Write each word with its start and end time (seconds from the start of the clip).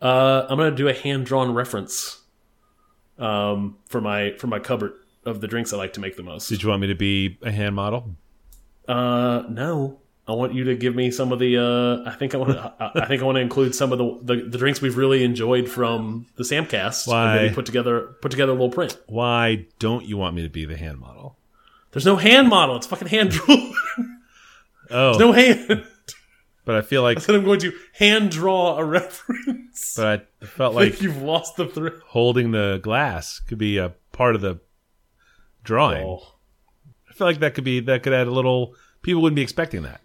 Uh, 0.00 0.46
I'm 0.48 0.56
gonna 0.56 0.70
do 0.70 0.88
a 0.88 0.94
hand 0.94 1.26
drawn 1.26 1.52
reference 1.52 2.20
um, 3.18 3.76
for 3.86 4.00
my 4.00 4.32
for 4.38 4.46
my 4.46 4.58
cupboard 4.58 4.94
of 5.24 5.40
the 5.40 5.46
drinks 5.46 5.72
I 5.72 5.76
like 5.76 5.92
to 5.94 6.00
make 6.00 6.16
the 6.16 6.22
most. 6.22 6.48
Did 6.48 6.62
you 6.62 6.70
want 6.70 6.80
me 6.80 6.88
to 6.88 6.94
be 6.94 7.38
a 7.42 7.50
hand 7.50 7.74
model? 7.74 8.16
Uh, 8.88 9.42
no. 9.48 9.98
I 10.28 10.32
want 10.32 10.54
you 10.54 10.64
to 10.64 10.76
give 10.76 10.94
me 10.94 11.10
some 11.10 11.32
of 11.32 11.40
the. 11.40 11.58
Uh, 11.58 12.08
I 12.08 12.14
think 12.14 12.34
I 12.34 12.38
want. 12.38 12.52
To, 12.52 12.74
I, 12.78 13.02
I 13.02 13.06
think 13.06 13.20
I 13.20 13.24
want 13.24 13.36
to 13.36 13.40
include 13.40 13.74
some 13.74 13.90
of 13.90 13.98
the, 13.98 14.34
the 14.36 14.42
the 14.44 14.58
drinks 14.58 14.80
we've 14.80 14.96
really 14.96 15.24
enjoyed 15.24 15.68
from 15.68 16.26
the 16.36 16.44
Samcast. 16.44 17.08
Why? 17.08 17.32
And 17.32 17.42
maybe 17.42 17.54
put 17.54 17.66
together 17.66 18.16
put 18.22 18.30
together 18.30 18.52
a 18.52 18.54
little 18.54 18.70
print. 18.70 18.96
Why 19.06 19.66
don't 19.80 20.04
you 20.04 20.16
want 20.16 20.36
me 20.36 20.42
to 20.42 20.48
be 20.48 20.64
the 20.66 20.76
hand 20.76 21.00
model? 21.00 21.36
There's 21.90 22.06
no 22.06 22.14
hand 22.14 22.48
model. 22.48 22.76
It's 22.76 22.86
fucking 22.86 23.08
hand 23.08 23.30
drawn. 23.30 23.74
Oh, 24.92 25.16
no 25.18 25.30
hand. 25.30 25.86
But 26.70 26.76
I 26.76 26.82
feel 26.82 27.02
like, 27.02 27.16
I 27.16 27.20
said 27.20 27.34
I'm 27.34 27.42
going 27.42 27.58
to 27.58 27.72
hand 27.94 28.30
draw 28.30 28.78
a 28.78 28.84
reference. 28.84 29.94
but 29.96 30.30
I 30.40 30.46
felt 30.46 30.72
like 30.72 30.92
like 30.92 31.02
you've 31.02 31.20
lost 31.20 31.56
the 31.56 31.66
thread. 31.66 31.94
holding 32.06 32.52
the 32.52 32.78
glass 32.80 33.40
could 33.40 33.58
be 33.58 33.76
a 33.76 33.92
part 34.12 34.36
of 34.36 34.40
the 34.40 34.60
drawing. 35.64 36.06
Oh. 36.06 36.22
I 37.08 37.12
feel 37.12 37.26
like 37.26 37.40
that 37.40 37.54
could 37.54 37.64
be 37.64 37.80
that 37.80 38.04
could 38.04 38.12
add 38.12 38.28
a 38.28 38.30
little. 38.30 38.76
People 39.02 39.20
wouldn't 39.20 39.34
be 39.34 39.42
expecting 39.42 39.82
that. 39.82 40.00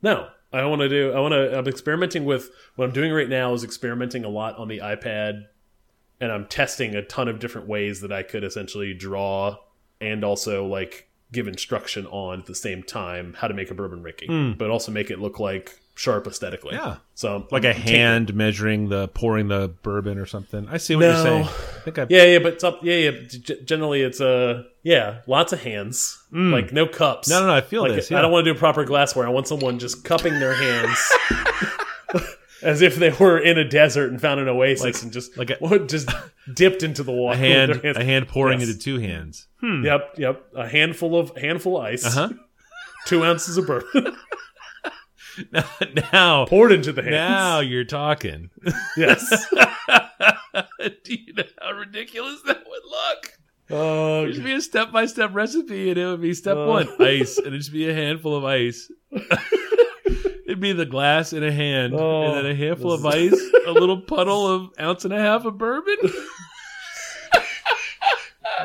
No, 0.00 0.28
I 0.52 0.60
don't 0.60 0.70
want 0.70 0.82
to 0.82 0.88
do. 0.88 1.10
I 1.10 1.18
want 1.18 1.32
to. 1.32 1.58
I'm 1.58 1.66
experimenting 1.66 2.24
with 2.24 2.50
what 2.76 2.84
I'm 2.84 2.92
doing 2.92 3.12
right 3.12 3.28
now 3.28 3.52
is 3.52 3.64
experimenting 3.64 4.24
a 4.24 4.28
lot 4.28 4.58
on 4.58 4.68
the 4.68 4.78
iPad, 4.78 5.46
and 6.20 6.30
I'm 6.30 6.46
testing 6.46 6.94
a 6.94 7.02
ton 7.02 7.26
of 7.26 7.40
different 7.40 7.66
ways 7.66 8.00
that 8.02 8.12
I 8.12 8.22
could 8.22 8.44
essentially 8.44 8.94
draw 8.94 9.56
and 10.00 10.22
also 10.22 10.66
like 10.66 11.10
give 11.32 11.46
instruction 11.46 12.06
on 12.06 12.40
at 12.40 12.46
the 12.46 12.54
same 12.54 12.82
time 12.82 13.34
how 13.38 13.48
to 13.48 13.54
make 13.54 13.70
a 13.70 13.74
bourbon 13.74 14.02
Rickey, 14.02 14.26
hmm. 14.26 14.52
but 14.52 14.70
also 14.70 14.92
make 14.92 15.10
it 15.10 15.20
look 15.20 15.38
like 15.38 15.80
sharp 16.00 16.26
aesthetically. 16.26 16.74
Hmm. 16.76 16.82
Yeah. 16.88 16.96
So 17.14 17.46
Like 17.50 17.64
a 17.64 17.74
hand 17.74 18.34
measuring 18.34 18.88
the 18.88 19.08
pouring 19.08 19.48
the 19.48 19.68
bourbon 19.82 20.16
or 20.16 20.24
something. 20.24 20.66
I 20.70 20.78
see 20.78 20.96
what 20.96 21.02
No. 21.02 21.08
you're 21.12 21.22
saying. 21.22 21.44
I 21.44 21.80
think 21.84 21.98
I 21.98 22.06
Yeah, 22.08 22.22
yeah, 22.24 22.38
but 22.38 22.54
it's 22.54 22.64
up. 22.64 22.80
Yeah, 22.82 23.10
yeah. 23.10 23.54
Generally, 23.66 24.00
it's 24.02 24.18
uh, 24.20 24.62
yeah, 24.82 25.18
lots 25.26 25.52
of 25.52 25.62
hands, 25.62 26.18
like 26.32 26.72
no 26.72 26.86
cups. 26.86 27.28
Hmm. 27.28 27.34
No, 27.34 27.40
no, 27.40 27.46
no, 27.48 27.54
I 27.54 27.60
feel 27.60 27.82
like, 27.82 27.92
this, 27.96 28.10
I 28.10 28.22
don't 28.22 28.32
want 28.32 28.46
to 28.46 28.54
do 28.54 28.58
proper 28.58 28.84
glassware. 28.84 29.26
I 29.26 29.30
want 29.30 29.46
someone 29.46 29.78
just 29.78 30.02
cupping 30.02 30.40
their 30.40 30.54
hands 30.54 30.98
as 32.62 32.80
if 32.82 32.96
they 32.96 33.10
were 33.10 33.38
in 33.38 33.58
a 33.58 33.64
desert 33.68 34.10
and 34.10 34.20
found 34.20 34.40
an 34.40 34.48
oasis 34.48 34.84
Like- 34.84 35.02
and 35.02 35.12
just 35.12 35.36
like 35.36 35.50
a- 35.50 35.78
just 35.86 36.08
dipped 36.54 36.82
into 36.82 37.02
the 37.02 37.12
water. 37.12 37.34
a 37.34 37.38
hand 37.38 37.84
a 37.84 38.02
hand 38.04 38.26
pouring 38.28 38.60
Yes. 38.60 38.70
into 38.70 38.80
two 38.82 38.98
hands. 38.98 39.46
Yep, 39.62 40.14
yep. 40.16 40.44
A 40.56 40.66
handful 40.66 41.18
of 41.18 41.36
handful 41.36 41.76
of 41.78 41.84
ice, 41.84 42.16
Uh 42.16 42.30
two 43.06 43.22
ounces 43.22 43.58
of 43.58 43.66
bourbon 43.66 44.16
huh. 45.54 45.86
now, 46.12 46.46
poured 46.46 46.72
into 46.72 46.92
the 46.92 47.02
hands. 47.02 47.14
now 47.14 47.60
you're 47.60 47.84
talking. 47.84 48.50
yes. 48.96 49.46
Do 51.04 51.14
you 51.14 51.32
know 51.34 51.44
how 51.60 51.72
ridiculous 51.72 52.40
that 52.46 52.58
would 52.66 52.82
look? 52.84 53.38
Oh, 53.72 54.22
It'd 54.24 54.34
just 54.34 54.44
be 54.44 54.52
a 54.52 54.60
step 54.60 54.90
by 54.90 55.06
step 55.06 55.30
recipe, 55.32 55.90
and 55.90 55.98
it 55.98 56.06
would 56.06 56.20
be 56.20 56.34
step 56.34 56.56
Uh. 56.56 56.66
one 56.66 56.88
ice, 57.00 57.38
and 57.38 57.46
it'd 57.48 57.60
just 57.60 57.72
be 57.72 57.88
a 57.88 57.94
handful 57.94 58.34
of 58.34 58.44
ice. 58.44 58.90
it'd 60.46 60.60
be 60.60 60.72
the 60.72 60.86
glass 60.86 61.32
in 61.32 61.44
a 61.44 61.52
hand, 61.52 61.94
Oh, 61.94 62.22
and 62.24 62.34
then 62.36 62.46
a 62.46 62.54
handful 62.54 62.92
of 62.92 63.06
ice, 63.06 63.40
a 63.66 63.70
little 63.72 64.00
puddle 64.00 64.46
of 64.46 64.70
ounce 64.80 65.04
and 65.04 65.14
a 65.14 65.18
half 65.20 65.44
of 65.44 65.56
bourbon. 65.58 65.96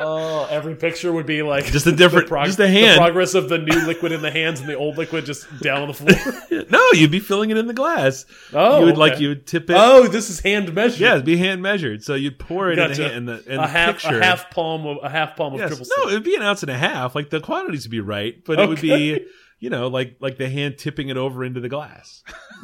Oh, 0.01 0.47
every 0.49 0.75
picture 0.75 1.11
would 1.11 1.25
be 1.25 1.41
like 1.43 1.65
Just 1.65 1.87
a 1.87 1.91
different- 1.91 2.29
the 2.29 2.43
just 2.45 2.59
a 2.59 2.67
hand. 2.67 2.95
The 2.95 3.01
progress 3.01 3.33
of 3.33 3.49
the 3.49 3.57
new 3.57 3.85
liquid 3.85 4.11
in 4.11 4.21
the 4.21 4.31
hands 4.31 4.59
and 4.59 4.67
the 4.69 4.75
old 4.75 4.97
liquid 4.97 5.25
just 5.25 5.45
down 5.61 5.81
on 5.81 5.87
the 5.87 5.93
floor. 5.93 6.65
no, 6.69 6.81
you'd 6.93 7.11
be 7.11 7.19
filling 7.19 7.49
it 7.51 7.57
in 7.57 7.67
the 7.67 7.73
glass. 7.73 8.25
Oh, 8.53 8.79
you 8.79 8.85
would 8.85 8.95
oh, 8.95 8.99
like 8.99 9.19
you 9.19 9.29
would 9.29 9.47
tip 9.47 9.69
it. 9.69 9.75
Oh, 9.79 10.07
this 10.07 10.29
is 10.29 10.39
hand 10.39 10.73
measured. 10.73 10.99
Yeah, 10.99 11.13
it'd 11.13 11.25
be 11.25 11.37
hand 11.37 11.61
measured. 11.61 12.03
So 12.03 12.15
you'd 12.15 12.39
pour 12.39 12.71
it 12.71 12.75
Gotcha. 12.77 13.05
in, 13.05 13.11
a, 13.11 13.15
in 13.17 13.25
the 13.25 13.53
in 13.53 13.59
a 13.59 13.61
the 13.63 13.67
half 13.67 13.95
picture. 14.01 14.19
a 14.19 14.23
half 14.23 14.49
palm 14.51 14.85
of 14.85 14.97
a 15.03 15.09
half 15.09 15.35
palm 15.35 15.53
of 15.53 15.59
Yes. 15.59 15.69
triple 15.69 15.85
No, 15.97 16.03
sec. 16.05 16.11
it'd 16.13 16.23
be 16.23 16.35
an 16.35 16.41
ounce 16.41 16.61
and 16.63 16.71
a 16.71 16.77
half. 16.77 17.15
Like 17.15 17.29
the 17.29 17.39
quantities 17.41 17.85
would 17.85 17.91
be 17.91 17.99
right, 18.01 18.43
but 18.45 18.59
it 18.59 18.67
would 18.69 18.81
be, 18.81 19.25
you 19.59 19.69
know, 19.69 19.87
like 19.87 20.17
like 20.19 20.37
the 20.37 20.49
hand 20.49 20.77
tipping 20.77 21.09
it 21.09 21.17
over 21.17 21.43
into 21.43 21.59
the 21.59 21.69
glass. 21.69 22.23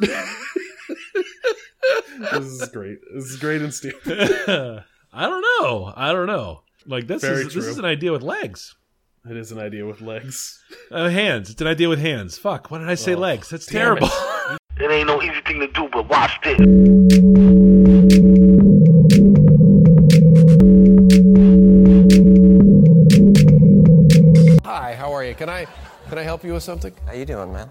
This 2.32 2.44
is 2.44 2.68
great. 2.68 2.98
This 3.14 3.24
is 3.24 3.36
great 3.38 3.62
and 3.62 3.74
stupid. 3.74 4.30
I 5.12 5.26
don't 5.28 5.42
know. 5.60 5.92
I 5.96 6.12
don't 6.12 6.26
know. 6.26 6.62
Like 6.86 7.06
this 7.06 7.22
Very 7.22 7.42
is 7.46 7.54
this 7.54 7.66
is 7.66 7.78
an 7.78 7.84
idea 7.84 8.12
with 8.12 8.22
legs. 8.22 8.74
It 9.28 9.36
is 9.36 9.52
an 9.52 9.58
idea 9.58 9.86
with 9.86 10.00
legs. 10.00 10.60
Uh, 10.90 11.08
hands. 11.08 11.48
It's 11.50 11.60
an 11.60 11.68
idea 11.68 11.88
with 11.88 12.00
hands. 12.00 12.38
Fuck. 12.38 12.70
Why 12.70 12.78
did 12.78 12.88
I 12.88 12.96
say 12.96 13.14
Oh, 13.14 13.18
legs? 13.18 13.48
That's 13.50 13.66
terrible. 13.66 14.08
It 14.80 14.90
ain't 14.90 15.06
no 15.06 15.22
easy 15.22 15.40
thing 15.46 15.60
to 15.60 15.68
do, 15.68 15.86
but 15.92 16.08
watch 16.08 16.40
this. 16.42 16.58
Hi, 24.64 24.94
how 24.94 25.12
are 25.12 25.24
you? 25.24 25.34
Can 25.34 25.48
I 25.48 25.66
can 26.08 26.18
I 26.18 26.22
help 26.22 26.42
you 26.42 26.54
with 26.54 26.62
something? 26.62 26.92
How 27.06 27.12
you 27.12 27.24
doing, 27.24 27.52
man? 27.52 27.70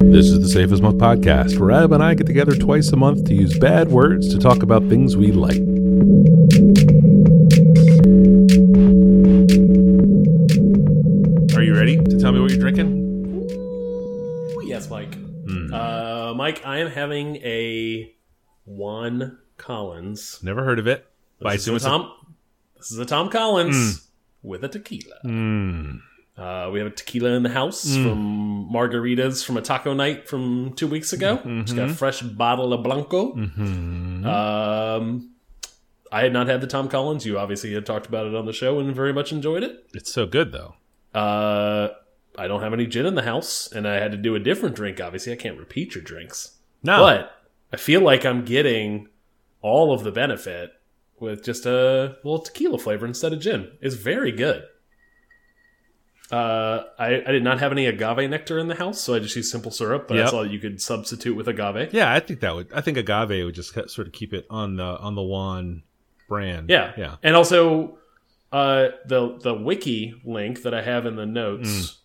This 0.00 0.26
is 0.26 0.40
the 0.40 0.48
Safe 0.48 0.72
as 0.72 0.80
Milk 0.80 0.96
podcast, 0.96 1.58
where 1.58 1.72
Ab 1.72 1.92
and 1.92 2.02
I 2.02 2.14
get 2.14 2.26
together 2.26 2.54
twice 2.54 2.90
a 2.90 2.96
month 2.96 3.26
to 3.26 3.34
use 3.34 3.58
bad 3.58 3.88
words 3.88 4.32
to 4.32 4.38
talk 4.38 4.62
about 4.62 4.88
things 4.88 5.16
we 5.16 5.32
like. 5.32 5.60
Am 16.84 16.90
having 16.90 17.36
a 17.36 18.14
Juan 18.64 19.38
Collins. 19.56 20.40
Never 20.42 20.64
heard 20.64 20.78
of 20.78 20.86
it. 20.86 21.06
This 21.40 21.66
is 21.66 21.84
a 21.84 21.88
Tom. 21.88 22.12
This 22.76 22.92
is 22.92 22.98
a 22.98 23.04
Tom 23.06 23.30
Collins 23.30 24.08
with 24.42 24.64
a 24.64 24.68
tequila. 24.68 25.16
Mm. 25.24 26.00
Uh, 26.36 26.68
we 26.72 26.80
have 26.80 26.88
a 26.88 26.90
tequila 26.90 27.30
in 27.30 27.44
the 27.44 27.48
house 27.48 27.94
from 27.94 28.68
margaritas 28.72 29.44
from 29.44 29.56
a 29.56 29.62
taco 29.62 29.94
night 29.94 30.28
from 30.28 30.72
two 30.74 30.88
weeks 30.88 31.12
ago. 31.12 31.36
Just 31.62 31.76
got 31.76 31.90
a 31.90 31.94
fresh 31.94 32.22
bottle 32.22 32.72
of 32.72 32.82
Blanco. 32.82 33.32
Um, 33.34 35.30
I 36.10 36.22
had 36.22 36.32
not 36.32 36.48
had 36.48 36.60
the 36.60 36.66
Tom 36.66 36.88
Collins. 36.88 37.24
You 37.24 37.38
obviously 37.38 37.72
had 37.72 37.86
talked 37.86 38.06
about 38.06 38.26
it 38.26 38.34
on 38.34 38.46
the 38.46 38.52
show 38.52 38.80
and 38.80 38.94
very 38.94 39.12
much 39.12 39.32
enjoyed 39.32 39.62
it. 39.62 39.86
It's 39.94 40.12
so 40.12 40.26
good 40.26 40.52
though. 40.52 40.74
Uh, 41.14 41.90
I 42.36 42.48
don't 42.48 42.62
have 42.62 42.72
any 42.72 42.86
gin 42.86 43.06
in 43.06 43.14
the 43.14 43.22
house, 43.22 43.70
and 43.70 43.86
I 43.86 43.94
had 43.94 44.10
to 44.10 44.18
do 44.18 44.34
a 44.34 44.40
different 44.40 44.74
drink. 44.74 45.00
Obviously, 45.00 45.32
I 45.32 45.36
can't 45.36 45.58
repeat 45.58 45.94
your 45.94 46.02
drinks, 46.02 46.58
No, 46.84 46.98
but 47.02 47.32
I 47.72 47.76
feel 47.76 48.00
like 48.02 48.24
I'm 48.24 48.44
getting 48.44 49.08
all 49.62 49.92
of 49.92 50.04
the 50.04 50.12
benefit 50.12 50.70
with 51.18 51.42
just 51.42 51.64
a 51.66 52.16
little 52.22 52.38
tequila 52.40 52.78
flavor 52.78 53.06
instead 53.06 53.32
of 53.32 53.40
gin. 53.40 53.72
It's 53.80 53.94
very 53.96 54.30
good. 54.30 54.62
Uh, 56.30 56.84
I, 56.98 57.22
I 57.26 57.32
did 57.32 57.44
not 57.44 57.60
have 57.60 57.70
any 57.70 57.86
agave 57.86 58.28
nectar 58.30 58.58
in 58.58 58.68
the 58.68 58.74
house, 58.74 59.00
so 59.00 59.14
I 59.14 59.18
just 59.18 59.36
used 59.36 59.50
simple 59.50 59.70
syrup. 59.70 60.08
But 60.08 60.16
Yep. 60.16 60.28
saw 60.30 60.42
that 60.42 60.50
you 60.50 60.58
could 60.58 60.80
substitute 60.80 61.34
with 61.36 61.46
agave. 61.48 61.92
yeah, 61.92 62.12
I 62.12 62.20
think 62.20 62.40
that 62.40 62.54
would. 62.54 62.72
I 62.72 62.80
think 62.80 62.96
agave 62.96 63.44
would 63.44 63.54
just 63.54 63.72
sort 63.90 64.06
of 64.06 64.12
keep 64.12 64.32
it 64.32 64.46
on 64.48 64.76
the 64.76 64.84
on 64.84 65.14
the 65.14 65.22
Juan 65.22 65.82
brand. 66.28 66.70
Yeah, 66.70 66.92
yeah. 66.96 67.16
and 67.22 67.36
also 67.36 67.98
uh, 68.52 68.88
the 69.06 69.38
the 69.42 69.52
wiki 69.54 70.14
link 70.24 70.62
that 70.62 70.72
I 70.72 70.82
have 70.82 71.04
in 71.06 71.16
the 71.16 71.26
notes 71.26 71.68
Mm. 71.68 71.96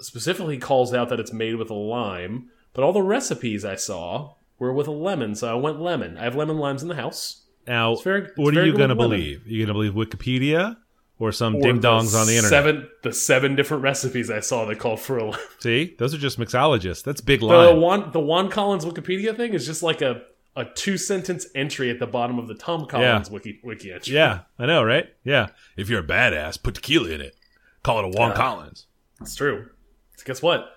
specifically 0.00 0.56
calls 0.58 0.94
out 0.94 1.10
that 1.10 1.20
it's 1.20 1.32
made 1.32 1.56
with 1.56 1.68
a 1.70 1.74
lime, 1.74 2.48
but 2.74 2.82
all 2.84 2.92
the 2.92 3.02
recipes 3.02 3.64
I 3.64 3.74
saw 3.76 4.34
were 4.58 4.72
with 4.72 4.86
a 4.86 4.92
lemon, 4.92 5.34
so 5.34 5.50
I 5.50 5.54
went 5.60 5.80
lemon. 5.80 6.16
I 6.18 6.24
have 6.24 6.36
lemon 6.36 6.58
limes 6.58 6.82
in 6.82 6.88
the 6.88 6.94
house. 6.94 7.42
Now, 7.66 7.94
very- 7.96 8.28
what 8.36 8.56
are 8.56 8.64
you 8.66 8.76
going 8.76 8.88
to 8.88 8.94
believe? 8.94 9.46
you 9.46 9.64
going 9.64 9.68
to 9.68 9.90
believe 9.90 9.92
Wikipedia 9.94 10.76
or 11.18 11.30
some 11.32 11.56
Or 11.56 11.62
ding 11.62 11.80
dongs 11.80 12.14
on 12.18 12.26
the 12.26 12.32
internet? 12.36 12.50
Seven 12.50 12.88
the 13.02 13.12
seven 13.12 13.54
different 13.56 13.82
recipes 13.82 14.30
I 14.30 14.40
saw 14.40 14.64
that 14.66 14.78
called 14.78 15.00
for 15.00 15.18
a 15.18 15.24
lemon. 15.24 15.38
See, 15.60 15.94
those 15.98 16.12
are 16.14 16.18
just 16.18 16.38
mixologists. 16.38 17.02
That's 17.04 17.20
big 17.20 17.40
The 17.40 17.46
line. 17.46 17.80
Juan 17.80 18.10
the 18.12 18.20
Juan 18.20 18.48
Collins 18.50 18.84
Wikipedia 18.84 19.36
thing 19.36 19.54
is 19.54 19.64
just 19.66 19.82
like 19.82 20.02
a 20.02 20.22
a 20.54 20.64
two 20.66 20.98
sentence 20.98 21.46
entry 21.54 21.88
at 21.88 21.98
the 21.98 22.06
bottom 22.06 22.38
of 22.38 22.46
the 22.48 22.54
Tom 22.54 22.86
Collins 22.86 23.30
wiki 23.30 23.58
wiki 23.64 23.90
entry. 23.92 24.14
yeah, 24.14 24.40
I 24.58 24.66
know, 24.66 24.82
right? 24.82 25.06
Yeah. 25.24 25.48
If 25.76 25.88
you're 25.88 26.00
a 26.00 26.06
badass, 26.06 26.62
put 26.62 26.74
tequila 26.74 27.08
in 27.10 27.20
it. 27.20 27.34
Call 27.82 28.00
it 28.00 28.04
a 28.04 28.08
Juan 28.08 28.30
Yeah. 28.30 28.36
Collins. 28.36 28.86
it's 29.20 29.34
true. 29.36 29.70
So 30.16 30.24
guess 30.26 30.42
what? 30.42 30.68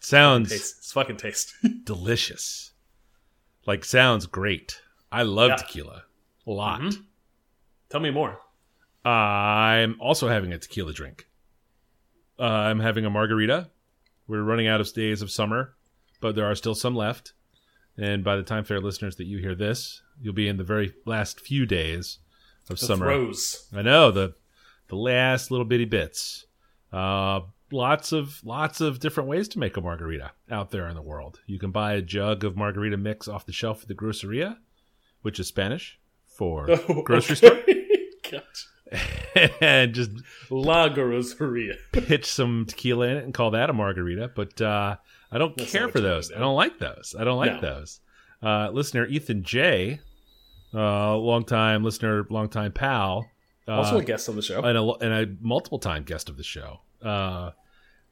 Sounds 0.00 0.50
Taste. 0.50 0.76
It's 0.78 0.92
fucking 0.92 1.16
taste. 1.16 1.54
delicious. 1.84 2.72
Like 3.66 3.84
sounds 3.84 4.26
great. 4.26 4.80
I 5.10 5.22
love 5.22 5.50
Yeah. 5.50 5.56
tequila 5.56 6.04
a 6.46 6.50
lot. 6.50 6.80
Mhm. 6.80 7.04
Tell 7.88 8.00
me 8.00 8.10
more. 8.10 8.40
I'm 9.04 10.00
also 10.00 10.28
having 10.28 10.52
a 10.52 10.58
tequila 10.58 10.92
drink. 10.92 11.28
Uh, 12.38 12.42
I'm 12.44 12.80
having 12.80 13.04
a 13.04 13.10
margarita. 13.10 13.70
We're 14.26 14.42
running 14.42 14.66
out 14.66 14.80
of 14.80 14.92
days 14.92 15.22
of 15.22 15.30
summer, 15.30 15.74
but 16.20 16.34
there 16.34 16.44
are 16.46 16.54
still 16.56 16.74
some 16.74 16.94
left. 16.96 17.32
And 17.96 18.22
by 18.24 18.36
the 18.36 18.42
time, 18.42 18.64
fair 18.64 18.80
listeners, 18.80 19.16
that 19.16 19.24
you 19.26 19.38
hear 19.38 19.54
this, 19.54 20.02
you'll 20.20 20.34
be 20.34 20.48
in 20.48 20.56
the 20.56 20.64
very 20.64 20.92
last 21.06 21.40
few 21.40 21.64
days 21.66 22.18
of 22.68 22.78
The 22.80 22.86
summer. 22.86 23.06
throws. 23.06 23.68
I 23.74 23.82
know 23.82 24.10
the 24.10 24.34
the 24.88 24.96
last 24.96 25.50
little 25.50 25.64
bitty 25.66 25.84
bits. 25.86 26.46
Uh, 26.92 27.40
lots 27.72 28.12
of 28.12 28.40
lots 28.44 28.80
of 28.80 29.00
different 29.00 29.28
ways 29.28 29.48
to 29.48 29.58
make 29.58 29.76
a 29.76 29.80
margarita 29.80 30.32
out 30.50 30.70
there 30.70 30.88
in 30.88 30.94
the 30.94 31.02
world. 31.02 31.40
You 31.46 31.58
can 31.58 31.70
buy 31.70 31.94
a 31.94 32.02
jug 32.02 32.44
of 32.44 32.56
margarita 32.56 32.96
mix 32.96 33.28
off 33.28 33.46
the 33.46 33.52
shelf 33.52 33.82
at 33.82 33.88
the 33.88 33.94
groceria, 33.94 34.58
which 35.22 35.40
is 35.40 35.48
Spanish 35.48 35.98
for 36.26 36.66
Oh, 36.88 37.02
grocery 37.02 37.36
store, 37.36 37.58
and 39.60 39.92
just 39.94 40.10
La 40.50 40.88
Groceria. 40.88 41.74
pitch 41.92 42.24
some 42.26 42.66
tequila 42.66 43.08
in 43.08 43.16
it 43.16 43.24
and 43.24 43.34
call 43.34 43.50
that 43.50 43.68
a 43.68 43.72
margarita. 43.72 44.30
But 44.34 44.60
uh, 44.60 44.96
I 45.32 45.38
don't 45.38 45.56
That's 45.56 45.72
care 45.72 45.88
for 45.88 46.00
those. 46.00 46.30
I 46.32 46.38
don't 46.38 46.54
like 46.54 46.78
those. 46.78 47.14
I 47.18 47.24
don't 47.24 47.38
like 47.38 47.54
No. 47.54 47.60
those. 47.60 48.00
Uh, 48.42 48.70
listener 48.70 49.06
Ethan 49.06 49.42
J, 49.42 49.98
uh, 50.74 51.16
long 51.16 51.44
time 51.44 51.82
listener, 51.82 52.26
long 52.30 52.48
time 52.48 52.70
pal, 52.70 53.26
uh, 53.66 53.72
Also 53.72 53.98
a 53.98 54.04
guest 54.04 54.28
on 54.28 54.36
the 54.36 54.42
show. 54.42 54.62
and 54.62 54.78
a, 54.78 54.82
and 55.04 55.12
a 55.12 55.34
multiple 55.44 55.78
time 55.80 56.04
guest 56.04 56.28
of 56.28 56.36
the 56.36 56.44
show, 56.44 56.80
uh, 57.06 57.52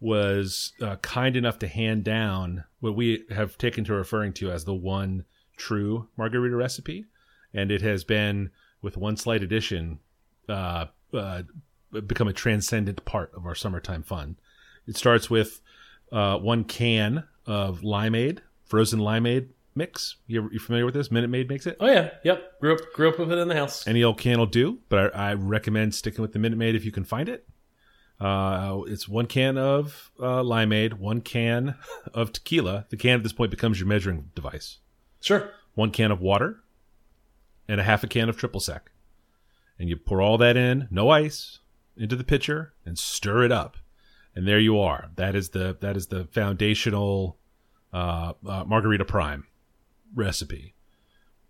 was 0.00 0.72
uh, 0.80 0.96
kind 0.96 1.36
enough 1.36 1.58
to 1.58 1.66
hand 1.66 2.04
down 2.04 2.64
what 2.80 2.94
we 2.94 3.24
have 3.30 3.58
taken 3.58 3.84
to 3.84 3.94
referring 3.94 4.32
to 4.34 4.50
as 4.50 4.64
the 4.64 4.74
one 4.74 5.24
true 5.56 6.08
margarita 6.16 6.54
recipe, 6.54 7.06
and 7.52 7.70
it 7.70 7.82
has 7.82 8.04
been 8.04 8.50
with 8.82 8.96
one 8.96 9.16
slight 9.16 9.42
addition, 9.42 9.98
uh, 10.48 10.86
uh, 11.12 11.42
become 12.06 12.28
a 12.28 12.32
transcendent 12.32 13.04
part 13.04 13.32
of 13.34 13.46
our 13.46 13.54
summertime 13.54 14.02
fun. 14.02 14.36
It 14.86 14.96
starts 14.96 15.30
with 15.30 15.60
uh, 16.12 16.38
one 16.38 16.64
can 16.64 17.24
of 17.46 17.80
limeade, 17.80 18.40
frozen 18.64 19.00
limeade 19.00 19.48
mix. 19.74 20.16
You, 20.26 20.48
you 20.52 20.58
familiar 20.58 20.84
with 20.84 20.94
this? 20.94 21.10
Minute 21.10 21.30
Maid 21.30 21.48
makes 21.48 21.66
it. 21.66 21.76
oh 21.80 21.86
yeah, 21.86 22.10
yep. 22.24 22.60
Grew 22.60 22.74
up, 22.74 22.80
grew 22.94 23.08
up 23.08 23.18
with 23.18 23.32
it 23.32 23.38
in 23.38 23.48
the 23.48 23.54
house. 23.54 23.86
Any 23.86 24.04
old 24.04 24.18
can 24.18 24.38
will 24.38 24.46
do, 24.46 24.78
but 24.88 25.16
I, 25.16 25.30
I 25.30 25.34
recommend 25.34 25.94
sticking 25.94 26.22
with 26.22 26.32
the 26.32 26.38
Minute 26.38 26.58
Maid 26.58 26.74
if 26.74 26.84
you 26.84 26.92
can 26.92 27.04
find 27.04 27.28
it. 27.28 27.48
Uh, 28.20 28.82
it's 28.86 29.08
one 29.08 29.26
can 29.26 29.58
of 29.58 30.10
uh, 30.20 30.42
limeade, 30.42 30.94
one 30.94 31.20
can 31.20 31.76
of 32.14 32.32
tequila. 32.32 32.86
The 32.90 32.96
can 32.96 33.16
at 33.16 33.22
this 33.22 33.32
point 33.32 33.50
becomes 33.50 33.78
your 33.78 33.88
measuring 33.88 34.30
device. 34.34 34.78
Sure. 35.20 35.50
One 35.74 35.90
can 35.90 36.10
of 36.12 36.20
water, 36.20 36.62
and 37.68 37.80
a 37.80 37.84
half 37.84 38.04
a 38.04 38.06
can 38.06 38.28
of 38.28 38.36
triple 38.36 38.60
sec. 38.60 38.90
And 39.78 39.88
you 39.88 39.96
pour 39.96 40.22
all 40.22 40.38
that 40.38 40.56
in, 40.56 40.86
no 40.90 41.10
ice, 41.10 41.58
into 41.96 42.16
the 42.16 42.24
pitcher 42.24 42.74
and 42.86 42.98
stir 42.98 43.44
it 43.44 43.52
up. 43.52 43.76
And 44.36 44.46
there 44.46 44.58
you 44.58 44.78
are. 44.78 45.10
That 45.16 45.34
is 45.34 45.50
the 45.50 45.76
that 45.80 45.96
is 45.96 46.08
the 46.08 46.24
foundational 46.26 47.38
uh, 47.92 48.32
uh, 48.46 48.64
margarita 48.64 49.04
prime 49.04 49.46
recipe. 50.14 50.74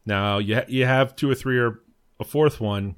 Now 0.05 0.39
you 0.39 0.57
ha- 0.57 0.67
you 0.69 0.85
have 0.85 1.17
two 1.17 1.31
or 1.31 1.35
three 1.35 1.59
or 1.59 1.81
a 2.21 2.25
fourth 2.25 2.61
one 2.61 2.97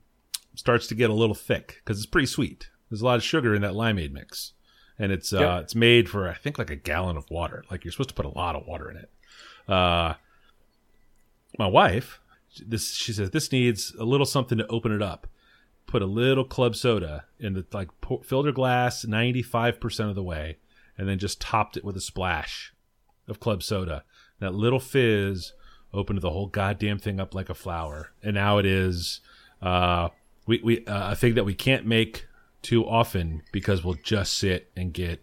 starts 0.55 0.87
to 0.89 0.95
get 0.95 1.11
a 1.11 1.15
little 1.15 1.35
thick 1.35 1.81
because 1.85 1.99
it's 1.99 2.07
pretty 2.07 2.27
sweet. 2.27 2.71
There's 2.91 3.03
a 3.03 3.05
lot 3.05 3.17
of 3.17 3.23
sugar 3.23 3.55
in 3.55 3.63
that 3.63 3.73
limeade 3.73 4.13
mix, 4.13 4.53
and 4.99 5.13
it's 5.13 5.33
uh, 5.33 5.61
it's 5.63 5.75
made 5.75 6.09
for 6.09 6.29
I 6.29 6.35
think 6.35 6.59
like 6.59 6.71
a 6.71 6.77
gallon 6.77 7.17
of 7.17 7.31
water. 7.31 7.65
Like 7.71 7.85
you're 7.85 7.93
supposed 7.93 8.11
to 8.11 8.15
put 8.15 8.27
a 8.27 8.31
lot 8.31 8.57
of 8.57 8.67
water 8.67 8.91
in 8.91 8.97
it. 8.97 9.11
Uh, 9.69 10.15
my 11.59 11.67
wife, 11.67 12.21
this 12.65 12.95
she 12.95 13.13
says 13.13 13.31
this 13.31 13.53
needs 13.53 13.95
a 13.99 14.05
little 14.05 14.27
something 14.27 14.59
to 14.59 14.67
open 14.69 14.93
it 14.93 15.03
up. 15.03 15.27
Put 15.87 16.03
a 16.03 16.07
little 16.07 16.45
club 16.45 16.75
soda 16.75 17.25
in 17.39 17.55
the 17.55 17.65
like 17.73 17.89
pour, 18.01 18.23
filled 18.23 18.47
her 18.47 18.53
glass 18.53 19.05
ninety 19.05 19.43
five 19.43 19.81
percent 19.81 20.09
of 20.09 20.15
the 20.15 20.23
way, 20.23 20.59
and 20.99 21.09
then 21.09 21.19
just 21.19 21.41
topped 21.41 21.77
it 21.77 21.85
with 21.85 21.97
a 21.97 22.01
splash 22.01 22.73
of 23.29 23.41
club 23.41 23.63
soda. 23.63 24.05
That 24.39 24.55
little 24.55 24.81
fizz 24.81 25.53
opened 25.93 26.21
the 26.21 26.31
whole 26.31 26.47
goddamn 26.47 26.99
thing 26.99 27.21
up 27.21 27.35
like 27.35 27.49
a 27.49 27.55
flower, 27.55 28.13
and 28.23 28.35
now 28.35 28.59
it 28.59 28.67
is 28.67 29.21
uh, 29.63 30.09
we 30.47 30.61
we 30.63 30.85
uh, 30.87 31.13
a 31.13 31.17
thing 31.17 31.35
that 31.35 31.45
we 31.45 31.55
can't 31.55 31.87
make 31.87 32.27
too 32.67 32.85
often 32.87 33.43
because 33.53 33.85
we'll 33.85 33.97
just 34.03 34.37
sit 34.37 34.71
and 34.77 34.93
get 34.93 35.23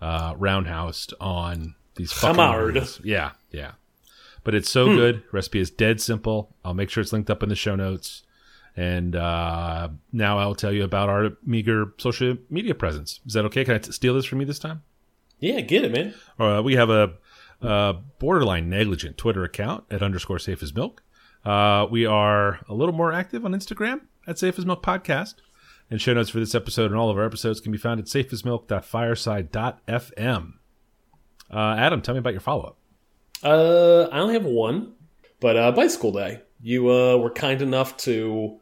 uh, 0.00 0.34
roundhoused 0.34 1.12
on 1.20 1.76
these 1.94 2.12
fucking 2.12 2.36
margaritas. 2.36 3.00
Yeah, 3.04 3.30
yeah. 3.52 3.72
But 4.42 4.56
it's 4.56 4.68
so 4.68 4.86
good. 4.86 5.22
Recipe 5.32 5.60
is 5.60 5.70
dead 5.70 6.00
simple. 6.00 6.54
I'll 6.64 6.74
make 6.74 6.90
sure 6.90 7.00
it's 7.00 7.12
linked 7.12 7.30
up 7.30 7.42
in 7.42 7.48
the 7.48 7.54
show 7.54 7.76
notes. 7.76 8.22
And 8.76 9.14
uh, 9.14 9.90
now 10.12 10.38
I'll 10.38 10.54
tell 10.54 10.72
you 10.72 10.82
about 10.82 11.08
our 11.08 11.30
meager 11.44 11.92
social 11.98 12.36
media 12.48 12.74
presence. 12.74 13.20
Is 13.26 13.34
that 13.34 13.44
okay? 13.46 13.64
Can 13.64 13.74
I 13.74 13.78
t- 13.78 13.92
steal 13.92 14.14
this 14.14 14.24
from 14.24 14.40
you 14.40 14.46
this 14.46 14.58
time? 14.58 14.82
Yeah, 15.38 15.60
get 15.60 15.84
it, 15.84 15.92
man. 15.92 16.14
Uh, 16.38 16.62
we 16.64 16.74
have 16.74 16.90
a, 16.90 17.12
a 17.60 17.96
borderline 18.18 18.68
negligent 18.68 19.16
Twitter 19.16 19.44
account 19.44 19.84
at 19.90 20.02
underscore 20.02 20.38
safe 20.38 20.62
as 20.62 20.74
milk. 20.74 21.02
Uh, 21.44 21.86
we 21.90 22.06
are 22.06 22.60
a 22.68 22.74
little 22.74 22.94
more 22.94 23.12
active 23.12 23.44
on 23.44 23.52
Instagram 23.52 24.00
at 24.26 24.38
safe 24.38 24.58
as 24.58 24.66
milk 24.66 24.82
podcast. 24.82 25.34
And 25.90 26.00
show 26.00 26.14
notes 26.14 26.30
for 26.30 26.38
this 26.38 26.54
episode 26.54 26.92
and 26.92 27.00
all 27.00 27.10
of 27.10 27.18
our 27.18 27.24
episodes 27.24 27.60
can 27.60 27.72
be 27.72 27.78
found 27.78 27.98
at 27.98 28.06
safeasmilk.fireside.fm. 28.06 30.52
Uh, 31.52 31.74
Adam, 31.78 32.00
tell 32.00 32.14
me 32.14 32.20
about 32.20 32.32
your 32.32 32.40
follow 32.40 32.62
up. 32.62 32.76
Uh, 33.42 34.02
I 34.12 34.20
only 34.20 34.34
have 34.34 34.44
one, 34.44 34.92
but 35.40 35.56
uh, 35.56 35.72
bicycle 35.72 36.12
day. 36.12 36.42
You 36.62 36.90
uh, 36.90 37.16
were 37.16 37.30
kind 37.30 37.60
enough 37.62 37.96
to 37.98 38.58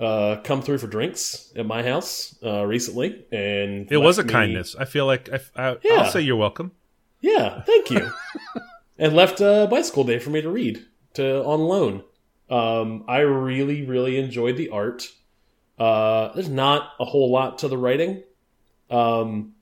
uh, 0.00 0.36
come 0.42 0.62
through 0.62 0.78
for 0.78 0.86
drinks 0.88 1.52
at 1.54 1.66
my 1.66 1.82
house 1.82 2.34
uh, 2.44 2.64
recently, 2.64 3.26
and 3.30 3.92
It 3.92 3.98
was 3.98 4.18
a 4.18 4.24
me- 4.24 4.30
kindness. 4.32 4.74
I 4.76 4.86
feel 4.86 5.06
like 5.06 5.28
I, 5.32 5.38
I, 5.54 5.76
Yeah. 5.84 5.92
I'll 6.02 6.10
say 6.10 6.22
you're 6.22 6.34
welcome. 6.36 6.72
Yeah, 7.20 7.62
thank 7.62 7.90
you. 7.90 8.10
and 8.98 9.14
left 9.14 9.40
uh, 9.40 9.68
bicycle 9.68 10.02
day 10.02 10.18
for 10.18 10.30
me 10.30 10.40
to 10.40 10.50
read 10.50 10.84
to 11.14 11.44
on 11.44 11.60
loan. 11.60 12.02
Um, 12.50 13.04
I 13.06 13.18
really, 13.20 13.84
really 13.84 14.18
enjoyed 14.18 14.56
the 14.56 14.70
art. 14.70 15.06
Uh, 15.82 16.32
there's 16.34 16.48
not 16.48 16.90
a 17.00 17.04
whole 17.04 17.32
lot 17.32 17.58
to 17.58 17.66
the 17.66 17.76
writing. 17.76 18.22
Um, 18.88 19.54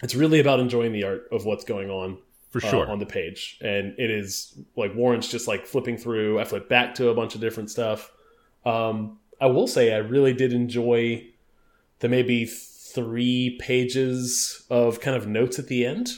it's 0.00 0.14
really 0.14 0.38
about 0.38 0.60
enjoying 0.60 0.92
the 0.92 1.02
art 1.02 1.26
of 1.32 1.44
what's 1.44 1.64
going 1.64 1.90
on 1.90 2.18
For 2.50 2.64
uh, 2.64 2.70
sure. 2.70 2.88
on 2.88 3.00
the 3.00 3.06
page, 3.06 3.58
and 3.60 3.98
it 3.98 4.10
is 4.10 4.56
like 4.76 4.94
Warren's 4.94 5.26
just 5.26 5.48
like 5.48 5.66
flipping 5.66 5.96
through. 5.96 6.38
I 6.38 6.44
flip 6.44 6.68
back 6.68 6.94
to 6.96 7.08
a 7.08 7.14
bunch 7.14 7.34
of 7.34 7.40
different 7.40 7.68
stuff. 7.68 8.12
Um, 8.64 9.18
I 9.40 9.46
will 9.46 9.66
say 9.66 9.92
I 9.92 9.98
really 9.98 10.34
did 10.34 10.52
enjoy 10.52 11.26
the 11.98 12.08
maybe 12.08 12.46
three 12.46 13.58
pages 13.60 14.64
of 14.70 15.00
kind 15.00 15.16
of 15.16 15.26
notes 15.26 15.58
at 15.58 15.66
the 15.66 15.84
end 15.84 16.10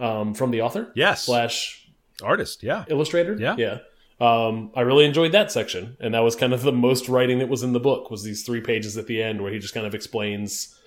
um, 0.00 0.34
from 0.34 0.50
the 0.50 0.62
author 0.62 0.90
yes. 0.96 1.26
slash 1.26 1.88
Artist. 2.24 2.64
Yeah. 2.64 2.84
illustrator. 2.88 3.36
Yeah. 3.38 3.54
yeah. 3.56 3.78
Um, 4.20 4.70
I 4.76 4.82
really 4.82 5.04
enjoyed 5.04 5.32
that 5.32 5.50
section, 5.50 5.96
and 6.00 6.14
that 6.14 6.20
was 6.20 6.36
kind 6.36 6.52
of 6.52 6.62
the 6.62 6.72
most 6.72 7.08
writing 7.08 7.40
that 7.40 7.48
was 7.48 7.62
in 7.62 7.72
the 7.72 7.80
book. 7.80 8.10
Was 8.10 8.22
these 8.22 8.44
three 8.44 8.60
pages 8.60 8.96
at 8.96 9.06
the 9.06 9.22
end 9.22 9.42
where 9.42 9.52
he 9.52 9.58
just 9.58 9.74
kind 9.74 9.86
of 9.86 9.94
explains. 9.94 10.78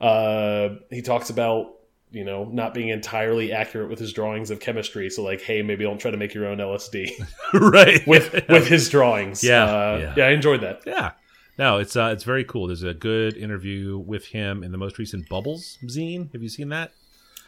Uh, 0.00 0.76
he 0.90 1.00
talks 1.00 1.30
about 1.30 1.72
you 2.10 2.24
know 2.24 2.44
not 2.44 2.74
being 2.74 2.88
entirely 2.88 3.52
accurate 3.52 3.88
with 3.88 3.98
his 3.98 4.12
drawings 4.12 4.50
of 4.50 4.60
chemistry. 4.60 5.08
So 5.10 5.22
like, 5.22 5.40
hey, 5.40 5.62
maybe 5.62 5.84
don't 5.84 5.98
try 5.98 6.10
to 6.10 6.16
make 6.16 6.34
your 6.34 6.46
own 6.46 6.58
LSD 6.58 7.10
right. 7.54 8.06
with 8.06 8.32
with 8.48 8.68
his 8.68 8.88
drawings. 8.88 9.42
Yeah, 9.42 9.64
uh, 9.64 9.98
yeah. 10.00 10.14
yeah, 10.16 10.26
I 10.26 10.30
enjoyed 10.30 10.60
that. 10.60 10.82
Yeah. 10.86 11.12
No, 11.58 11.78
it's 11.78 11.96
uh, 11.96 12.10
it's 12.12 12.24
very 12.24 12.44
cool. 12.44 12.66
There's 12.66 12.82
a 12.82 12.94
good 12.94 13.36
interview 13.36 13.98
with 13.98 14.26
him 14.26 14.62
in 14.62 14.72
the 14.72 14.78
most 14.78 14.98
recent 14.98 15.28
Bubbles 15.28 15.78
zine. 15.86 16.30
Have 16.32 16.42
you 16.42 16.50
seen 16.50 16.68
that? 16.68 16.92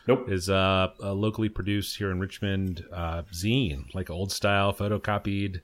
Nope. 0.08 0.30
Is 0.30 0.48
uh, 0.48 0.88
a 1.00 1.12
locally 1.12 1.50
produced 1.50 1.98
here 1.98 2.10
in 2.10 2.18
Richmond 2.18 2.82
uh, 2.90 3.22
zine, 3.32 3.94
like 3.94 4.08
old 4.08 4.32
style 4.32 4.72
photocopied 4.72 5.60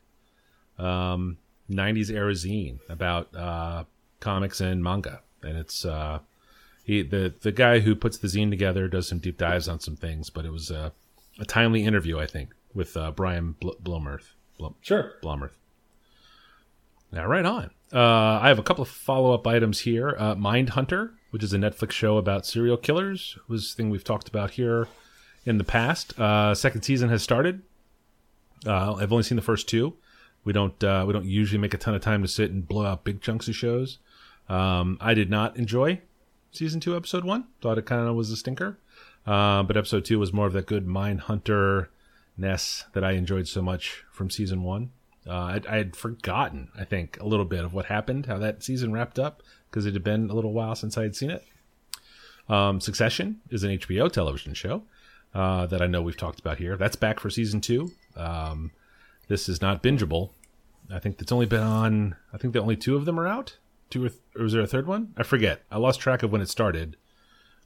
um, 0.78 1.38
90s 1.70 2.10
era 2.10 2.32
zine 2.34 2.78
about 2.90 3.34
uh, 3.34 3.84
comics 4.20 4.60
and 4.60 4.84
manga. 4.84 5.22
And 5.42 5.56
it's 5.56 5.84
uh, 5.86 6.18
he 6.84 7.02
the 7.02 7.32
the 7.40 7.52
guy 7.52 7.78
who 7.80 7.94
puts 7.94 8.18
the 8.18 8.28
zine 8.28 8.50
together 8.50 8.86
does 8.86 9.08
some 9.08 9.18
deep 9.18 9.38
dives 9.38 9.66
on 9.66 9.80
some 9.80 9.96
things, 9.96 10.28
but 10.28 10.44
it 10.44 10.52
was 10.52 10.70
uh, 10.70 10.90
a 11.40 11.44
timely 11.46 11.84
interview, 11.84 12.18
I 12.18 12.26
think, 12.26 12.50
with 12.74 12.96
uh, 12.98 13.12
Brian 13.12 13.52
Bl- 13.60 13.70
Blomerth. 13.82 14.32
Blum- 14.58 14.74
Sure. 14.82 15.12
Blomerth. 15.22 15.56
Now, 17.12 17.26
right 17.26 17.44
on. 17.46 17.70
Uh, 17.92 18.40
I 18.42 18.48
have 18.48 18.58
a 18.58 18.62
couple 18.62 18.82
of 18.82 18.88
follow 18.88 19.32
up 19.32 19.46
items 19.46 19.80
here. 19.80 20.14
Uh, 20.18 20.34
Mind 20.34 20.70
Hunter, 20.70 21.14
which 21.34 21.42
is 21.42 21.52
a 21.52 21.58
Netflix 21.58 21.90
show 21.90 22.16
about 22.16 22.46
serial 22.46 22.76
killers, 22.76 23.36
was 23.48 23.74
thing 23.74 23.90
we've 23.90 24.04
talked 24.04 24.28
about 24.28 24.52
here 24.52 24.86
in 25.44 25.58
the 25.58 25.64
past. 25.64 26.16
Uh, 26.16 26.54
second 26.54 26.82
season 26.82 27.08
has 27.08 27.24
started. 27.24 27.62
Uh, 28.64 28.94
I've 28.94 29.10
only 29.10 29.24
seen 29.24 29.34
the 29.34 29.42
first 29.42 29.68
two. 29.68 29.94
We 30.44 30.52
don't 30.52 30.84
uh, 30.84 31.02
we 31.04 31.12
don't 31.12 31.24
usually 31.24 31.58
make 31.58 31.74
a 31.74 31.76
ton 31.76 31.92
of 31.92 32.02
time 32.02 32.22
to 32.22 32.28
sit 32.28 32.52
and 32.52 32.68
blow 32.68 32.86
out 32.86 33.02
big 33.02 33.20
chunks 33.20 33.48
of 33.48 33.56
shows. 33.56 33.98
Um, 34.48 34.96
I 35.00 35.12
did 35.14 35.28
not 35.28 35.56
enjoy 35.56 36.02
season 36.52 36.78
two, 36.78 36.94
episode 36.94 37.24
one. 37.24 37.46
Thought 37.60 37.78
it 37.78 37.86
kind 37.86 38.06
of 38.06 38.14
was 38.14 38.30
a 38.30 38.36
stinker. 38.36 38.78
Uh, 39.26 39.64
but 39.64 39.76
episode 39.76 40.04
two 40.04 40.20
was 40.20 40.32
more 40.32 40.46
of 40.46 40.52
that 40.52 40.66
good 40.66 40.86
Mind 40.86 41.22
Hunter 41.22 41.90
ness 42.36 42.84
that 42.92 43.02
I 43.02 43.14
enjoyed 43.14 43.48
so 43.48 43.60
much 43.60 44.04
from 44.12 44.30
season 44.30 44.62
one. 44.62 44.92
I, 45.28 45.60
I 45.68 45.78
had 45.78 45.96
forgotten, 45.96 46.68
I 46.78 46.84
think, 46.84 47.18
a 47.18 47.26
little 47.26 47.46
bit 47.46 47.64
of 47.64 47.72
what 47.72 47.86
happened, 47.86 48.26
how 48.26 48.38
that 48.38 48.62
season 48.62 48.92
wrapped 48.92 49.18
up, 49.18 49.42
because 49.74 49.86
it 49.86 49.92
had 49.92 50.04
been 50.04 50.30
a 50.30 50.34
little 50.34 50.52
while 50.52 50.76
since 50.76 50.96
I 50.96 51.02
had 51.02 51.16
seen 51.16 51.30
it. 51.32 51.44
Um, 52.48 52.80
Succession 52.80 53.40
is 53.50 53.64
an 53.64 53.72
HBO 53.76 54.08
television 54.10 54.54
show 54.54 54.84
uh, 55.34 55.66
that 55.66 55.82
I 55.82 55.88
know 55.88 56.00
we've 56.00 56.16
talked 56.16 56.38
about 56.38 56.58
here. 56.58 56.76
That's 56.76 56.94
back 56.94 57.18
for 57.18 57.28
season 57.28 57.60
two. 57.60 57.90
Um, 58.16 58.70
this 59.26 59.48
is 59.48 59.60
not 59.60 59.82
bingeable. 59.82 60.30
I 60.92 61.00
think 61.00 61.20
it's 61.20 61.32
only 61.32 61.46
been 61.46 61.62
on. 61.64 62.14
I 62.32 62.36
think 62.38 62.52
the 62.52 62.60
only 62.60 62.76
two 62.76 62.94
of 62.94 63.04
them 63.04 63.18
are 63.18 63.26
out. 63.26 63.56
Two 63.90 64.04
or, 64.04 64.08
th- 64.10 64.20
or 64.36 64.44
was 64.44 64.52
there 64.52 64.62
a 64.62 64.66
third 64.68 64.86
one? 64.86 65.12
I 65.16 65.24
forget. 65.24 65.62
I 65.72 65.78
lost 65.78 65.98
track 65.98 66.22
of 66.22 66.30
when 66.30 66.40
it 66.40 66.48
started. 66.48 66.96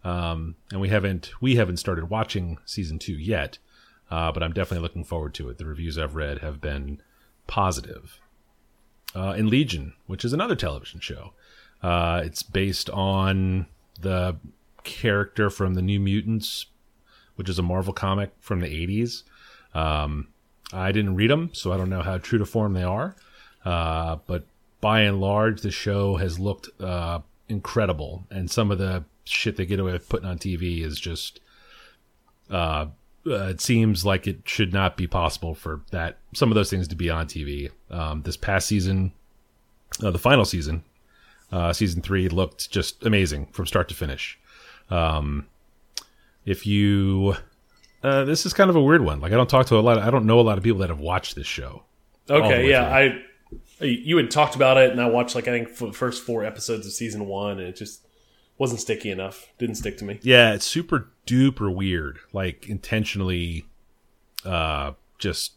Um, 0.03 0.55
and 0.71 0.81
we 0.81 0.89
haven't 0.89 1.33
we 1.43 1.57
haven't 1.57 1.77
started 1.77 2.09
watching 2.09 2.57
season 2.65 2.99
two 2.99 3.13
yet. 3.19 3.59
Uh, 4.11 4.33
but 4.33 4.43
I'm 4.43 4.55
definitely 4.55 4.83
looking 4.83 5.05
forward 5.05 5.35
to 5.35 5.51
it. 5.51 5.59
The 5.59 5.67
reviews 5.67 5.99
I've 5.99 6.15
read 6.15 6.39
have 6.39 6.61
been 6.63 7.03
positive. 7.47 8.19
uh, 9.15 9.35
in 9.37 9.49
Legion, 9.51 9.93
which 10.07 10.25
is 10.25 10.33
another 10.33 10.55
television 10.57 11.01
show. 11.01 11.33
Uh, 11.83 12.23
it's 12.25 12.43
based 12.43 12.91
on 12.91 13.67
the 14.01 14.37
character 14.85 15.51
from 15.51 15.75
the 15.75 15.83
New 15.83 16.01
Mutants, 16.01 16.67
which 17.37 17.49
is 17.49 17.59
a 17.59 17.63
Marvel 17.63 17.93
comic 17.93 18.31
from 18.41 18.61
the 18.61 18.67
80s. 18.67 19.23
Um, 19.75 20.29
I 20.73 20.93
didn't 20.93 21.15
read 21.15 21.31
them, 21.31 21.51
so 21.53 21.73
I 21.73 21.77
don't 21.77 21.91
know 21.91 22.03
how 22.03 22.19
true 22.19 22.39
to 22.39 22.47
form 22.47 22.75
they 22.75 22.83
are. 22.83 23.17
Uh, 23.65 24.17
but 24.27 24.45
by 24.81 25.01
and 25.01 25.21
large, 25.21 25.61
the 25.61 25.71
show 25.71 26.17
has 26.17 26.39
looked 26.39 26.69
uh, 26.81 27.21
incredible, 27.49 28.25
and 28.31 28.51
some 28.51 28.71
of 28.71 28.79
the 28.79 29.05
shit 29.25 29.57
they 29.57 29.67
get 29.67 29.81
away 29.81 29.93
with 29.93 30.09
putting 30.09 30.29
on 30.29 30.39
TV 30.39 30.85
is 30.85 30.99
just. 30.99 31.41
Uh, 32.51 32.87
uh, 33.27 33.49
it 33.49 33.61
seems 33.61 34.07
like 34.07 34.27
it 34.27 34.41
should 34.45 34.73
not 34.73 34.97
be 34.97 35.07
possible 35.07 35.55
for 35.55 35.83
that 35.91 36.17
some 36.35 36.51
of 36.51 36.55
those 36.55 36.71
things 36.71 36.89
to 36.89 36.95
be 36.95 37.11
on 37.11 37.27
TV. 37.27 37.71
Um, 37.91 38.23
this 38.23 38.39
past 38.39 38.67
season, 38.69 39.13
uh, 40.03 40.11
the 40.11 40.19
final 40.19 40.47
season, 40.47 40.83
uh, 41.53 41.73
season 41.73 42.03
three 42.03 42.29
looked 42.29 42.71
just 42.71 43.05
amazing 43.05 43.47
from 43.47 43.67
start 43.67 43.89
to 43.89 43.95
finish. 43.95 44.39
Um, 44.91 45.47
if 46.45 46.67
you, 46.67 47.37
uh, 48.03 48.25
this 48.25 48.47
is 48.47 48.53
kind 48.53 48.71
of 48.71 48.77
a 48.77 48.83
weird 48.83 49.05
one. 49.05 49.21
Like 49.21 49.33
I 49.33 49.37
don't 49.37 49.51
talk 49.51 49.67
to 49.67 49.77
a 49.77 49.81
lot. 49.81 49.99
I 49.99 50.11
don't 50.11 50.27
know 50.27 50.41
a 50.41 50.43
lot 50.43 50.59
of 50.59 50.65
people 50.65 50.81
that 50.81 50.89
have 50.89 51.01
watched 51.01 51.35
this 51.35 51.47
show. 51.47 51.85
Okay, 52.31 52.69
yeah, 52.69 53.09
through. 53.11 53.21
I 53.21 53.25
you 53.81 54.17
had 54.17 54.31
talked 54.31 54.55
about 54.55 54.77
it, 54.77 54.91
and 54.91 55.01
I 55.01 55.07
watched 55.09 55.35
like 55.35 55.49
I 55.49 55.51
think 55.51 55.69
for 55.69 55.87
the 55.87 55.93
first 55.93 56.25
four 56.25 56.45
episodes 56.45 56.87
of 56.87 56.93
season 56.93 57.27
one, 57.27 57.59
and 57.59 57.69
it 57.69 57.77
just 57.77 58.07
wasn't 58.59 58.81
sticky 58.81 59.11
enough. 59.11 59.53
Didn't 59.59 59.77
stick 59.77 59.97
to 59.99 60.05
me. 60.05 60.19
Yeah, 60.23 60.53
it's 60.53 60.67
super 60.67 61.11
duper 61.27 61.75
weird. 61.75 62.19
Like 62.33 62.69
intentionally, 62.69 63.65
uh, 64.45 64.93
just 65.19 65.53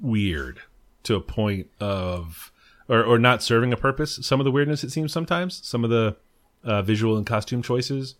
weird 0.00 0.60
to 1.04 1.14
a 1.14 1.20
point 1.20 1.68
of, 1.80 2.50
or 2.88 3.04
or 3.04 3.18
not 3.18 3.42
serving 3.42 3.72
a 3.72 3.76
purpose. 3.76 4.18
Some 4.22 4.40
of 4.40 4.44
the 4.44 4.50
weirdness 4.50 4.84
it 4.84 4.90
seems 4.90 5.12
sometimes. 5.12 5.64
Some 5.66 5.84
of 5.84 5.90
the 5.90 6.16
uh, 6.64 6.82
visual 6.82 7.16
and 7.16 7.26
costume 7.26 7.62
choices, 7.62 8.16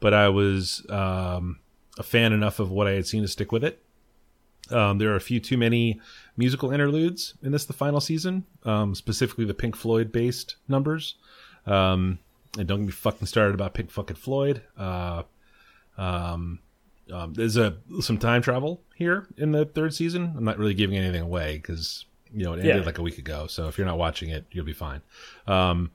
but 0.00 0.14
I 0.14 0.28
was 0.28 0.84
um, 0.88 1.58
a 1.98 2.02
fan 2.02 2.32
enough 2.32 2.58
of 2.58 2.70
what 2.70 2.86
I 2.86 2.92
had 2.92 3.06
seen 3.06 3.22
to 3.22 3.28
stick 3.28 3.52
with 3.52 3.64
it. 3.64 3.82
Um, 4.70 4.98
there 4.98 5.12
are 5.12 5.16
a 5.16 5.20
few 5.20 5.38
too 5.38 5.56
many 5.56 6.00
musical 6.36 6.72
interludes 6.72 7.34
in 7.42 7.52
this, 7.52 7.64
the 7.64 7.72
final 7.72 8.00
season, 8.00 8.44
um, 8.64 8.94
specifically 8.94 9.44
the 9.44 9.54
Pink 9.54 9.76
Floyd 9.76 10.10
based 10.10 10.56
numbers. 10.66 11.14
Um, 11.66 12.18
and 12.58 12.66
don't 12.66 12.80
get 12.80 12.86
me 12.86 12.92
fucking 12.92 13.26
started 13.26 13.54
about 13.54 13.74
Pink 13.74 13.90
fucking 13.90 14.16
Floyd. 14.16 14.62
Uh, 14.76 15.22
um, 15.96 16.58
um, 17.12 17.34
there's 17.34 17.56
a 17.56 17.76
some 18.00 18.18
time 18.18 18.42
travel 18.42 18.82
here 18.94 19.28
in 19.36 19.52
the 19.52 19.64
third 19.64 19.94
season. 19.94 20.34
I'm 20.36 20.44
not 20.44 20.58
really 20.58 20.74
giving 20.74 20.96
anything 20.96 21.22
away 21.22 21.56
because 21.56 22.04
you 22.32 22.44
know 22.44 22.52
it 22.52 22.60
ended 22.60 22.76
Yeah. 22.76 22.82
like 22.82 22.98
a 22.98 23.02
week 23.02 23.18
ago. 23.18 23.46
So 23.46 23.68
if 23.68 23.78
you're 23.78 23.86
not 23.86 23.98
watching 23.98 24.30
it, 24.30 24.46
you'll 24.50 24.64
be 24.64 24.72
fine. 24.72 25.02
Um, 25.46 25.90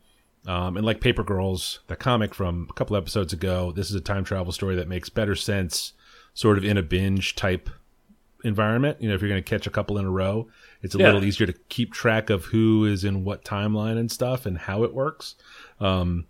um, 0.48 0.76
and 0.78 0.86
like 0.86 1.02
Paper 1.02 1.24
Girls, 1.24 1.80
the 1.88 1.96
comic 1.96 2.34
from 2.34 2.68
a 2.70 2.74
couple 2.74 2.96
episodes 2.96 3.32
ago, 3.34 3.72
this 3.72 3.90
is 3.90 3.96
a 3.96 4.02
time 4.02 4.24
travel 4.24 4.52
story 4.52 4.76
that 4.76 4.88
makes 4.88 5.08
better 5.10 5.36
sense, 5.36 5.94
sort 6.34 6.58
of 6.58 6.66
in 6.66 6.78
a 6.78 6.82
binge 6.82 7.36
type 7.36 7.70
environment. 8.44 8.98
You 9.00 9.10
know, 9.10 9.16
if 9.16 9.22
you're 9.22 9.30
going 9.30 9.44
to 9.44 9.48
catch 9.48 9.68
a 9.68 9.70
couple 9.70 9.98
in 10.00 10.06
a 10.06 10.10
row, 10.10 10.48
it's 10.82 10.96
a 10.96 10.98
Yeah. 10.98 11.08
little 11.08 11.24
easier 11.24 11.46
to 11.46 11.54
keep 11.70 11.94
track 11.94 12.30
of 12.32 12.46
who 12.46 12.86
is 12.86 13.04
in 13.04 13.24
what 13.24 13.46
timeline 13.46 14.00
and 14.00 14.12
stuff 14.12 14.48
and 14.48 14.58
how 14.58 14.84
it 14.84 14.94
works. 14.96 15.36
Um, 15.80 16.26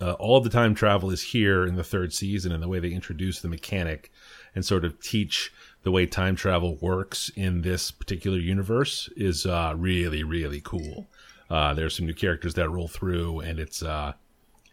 uh, 0.00 0.12
all 0.12 0.38
of 0.38 0.44
the 0.44 0.50
time 0.50 0.74
travel 0.74 1.10
is 1.10 1.20
here 1.20 1.66
in 1.66 1.74
the 1.74 1.84
third 1.84 2.12
season, 2.12 2.52
and 2.52 2.62
the 2.62 2.68
way 2.68 2.78
they 2.78 2.90
introduce 2.92 3.40
the 3.40 3.48
mechanic 3.48 4.10
and 4.54 4.64
sort 4.64 4.84
of 4.84 4.98
teach 5.00 5.52
the 5.82 5.90
way 5.90 6.06
time 6.06 6.36
travel 6.36 6.76
works 6.76 7.30
in 7.36 7.62
this 7.62 7.90
particular 7.90 8.38
universe 8.38 9.08
is 9.16 9.46
uh, 9.46 9.72
really, 9.76 10.22
really 10.22 10.60
cool. 10.60 11.06
Uh, 11.48 11.74
there's 11.74 11.96
some 11.96 12.06
new 12.06 12.14
characters 12.14 12.54
that 12.54 12.68
roll 12.70 12.86
through, 12.88 13.40
and 13.40 13.58
it's 13.58 13.82
uh, 13.82 14.12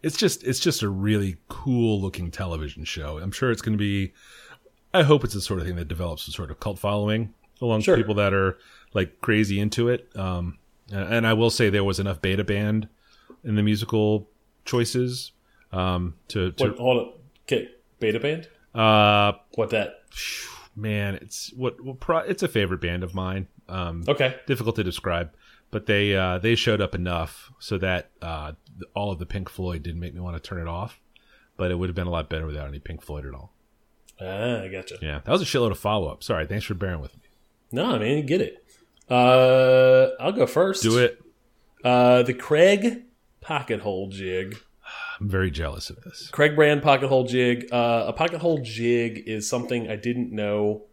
it's 0.02 0.16
just 0.16 0.44
it's 0.44 0.60
just 0.60 0.82
a 0.82 0.88
really 0.88 1.36
cool 1.48 2.00
looking 2.00 2.30
television 2.30 2.84
show. 2.84 3.18
I'm 3.18 3.32
sure 3.32 3.50
it's 3.50 3.62
going 3.62 3.76
to 3.76 3.82
be. 3.82 4.12
I 4.94 5.02
hope 5.02 5.24
it's 5.24 5.34
the 5.34 5.40
sort 5.40 5.60
of 5.60 5.66
thing 5.66 5.76
that 5.76 5.88
develops 5.88 6.26
a 6.28 6.30
sort 6.30 6.50
of 6.50 6.60
cult 6.60 6.78
following 6.78 7.34
among 7.60 7.80
Sure. 7.82 7.96
people 7.96 8.14
that 8.14 8.32
are 8.32 8.56
like 8.94 9.20
crazy 9.20 9.58
into 9.60 9.88
it. 9.88 10.08
Um, 10.16 10.58
and, 10.90 11.26
I 11.26 11.34
will 11.34 11.50
say 11.50 11.68
there 11.68 11.84
was 11.84 12.00
enough 12.00 12.22
beta 12.22 12.42
band 12.44 12.88
in 13.44 13.56
the 13.56 13.62
musical 13.62 14.28
choices 14.64 15.32
um, 15.72 16.14
to, 16.28 16.52
to 16.52 16.68
What? 16.68 16.78
Hold 16.78 16.96
on. 16.98 17.12
Okay, 17.42 17.68
beta 18.00 18.18
band. 18.20 18.48
uh, 18.74 19.32
What 19.56 19.68
that? 19.70 20.04
Man, 20.78 21.16
it's 21.16 21.52
what, 21.54 21.80
what 21.82 21.98
pro, 22.00 22.18
it's 22.18 22.42
a 22.42 22.48
favorite 22.48 22.80
band 22.80 23.02
of 23.02 23.14
mine. 23.14 23.48
Um, 23.68 24.04
Okay. 24.06 24.36
difficult 24.46 24.76
to 24.76 24.84
describe, 24.84 25.32
but 25.70 25.86
they 25.86 26.14
uh, 26.16 26.38
they 26.38 26.54
showed 26.54 26.80
up 26.80 26.94
enough 26.94 27.50
so 27.58 27.76
that 27.78 28.10
uh, 28.22 28.52
all 28.94 29.10
of 29.10 29.18
the 29.18 29.26
Pink 29.26 29.48
Floyd 29.48 29.82
didn't 29.82 30.00
make 30.00 30.14
me 30.14 30.20
want 30.20 30.36
to 30.36 30.46
turn 30.48 30.60
it 30.60 30.68
off. 30.68 31.00
But 31.56 31.72
it 31.72 31.74
would 31.74 31.88
have 31.88 31.96
been 31.96 32.06
a 32.06 32.10
lot 32.10 32.28
better 32.30 32.46
without 32.46 32.68
any 32.68 32.78
Pink 32.78 33.02
Floyd 33.02 33.26
at 33.26 33.34
all. 33.34 33.52
Ah, 34.20 34.62
I 34.62 34.68
gotcha. 34.68 34.96
Yeah, 35.02 35.20
that 35.24 35.30
was 35.32 35.42
a 35.42 35.44
shitload 35.44 35.72
of 35.72 35.78
follow 35.78 36.08
up. 36.08 36.22
Sorry, 36.22 36.46
thanks 36.46 36.64
for 36.64 36.74
bearing 36.74 37.00
with 37.00 37.14
me. 37.16 37.22
No, 37.72 37.98
man, 37.98 38.24
get 38.26 38.40
it. 38.40 38.64
Uh, 39.10 40.10
I'll 40.20 40.32
go 40.32 40.46
first. 40.46 40.82
Do 40.82 40.98
it. 40.98 41.20
Uh, 41.84 42.22
the 42.22 42.34
Kreg 42.34 43.02
pocket 43.40 43.80
hole 43.80 44.08
jig. 44.08 44.56
I'm 45.20 45.28
very 45.28 45.50
jealous 45.50 45.90
of 45.90 46.00
this. 46.02 46.30
Kreg 46.32 46.54
brand 46.54 46.82
pocket 46.82 47.08
hole 47.08 47.24
jig. 47.24 47.68
Uh, 47.72 48.04
a 48.06 48.12
pocket 48.12 48.40
hole 48.40 48.58
jig 48.62 49.24
is 49.26 49.48
something 49.48 49.90
I 49.90 49.96
didn't 49.96 50.32
know 50.32 50.84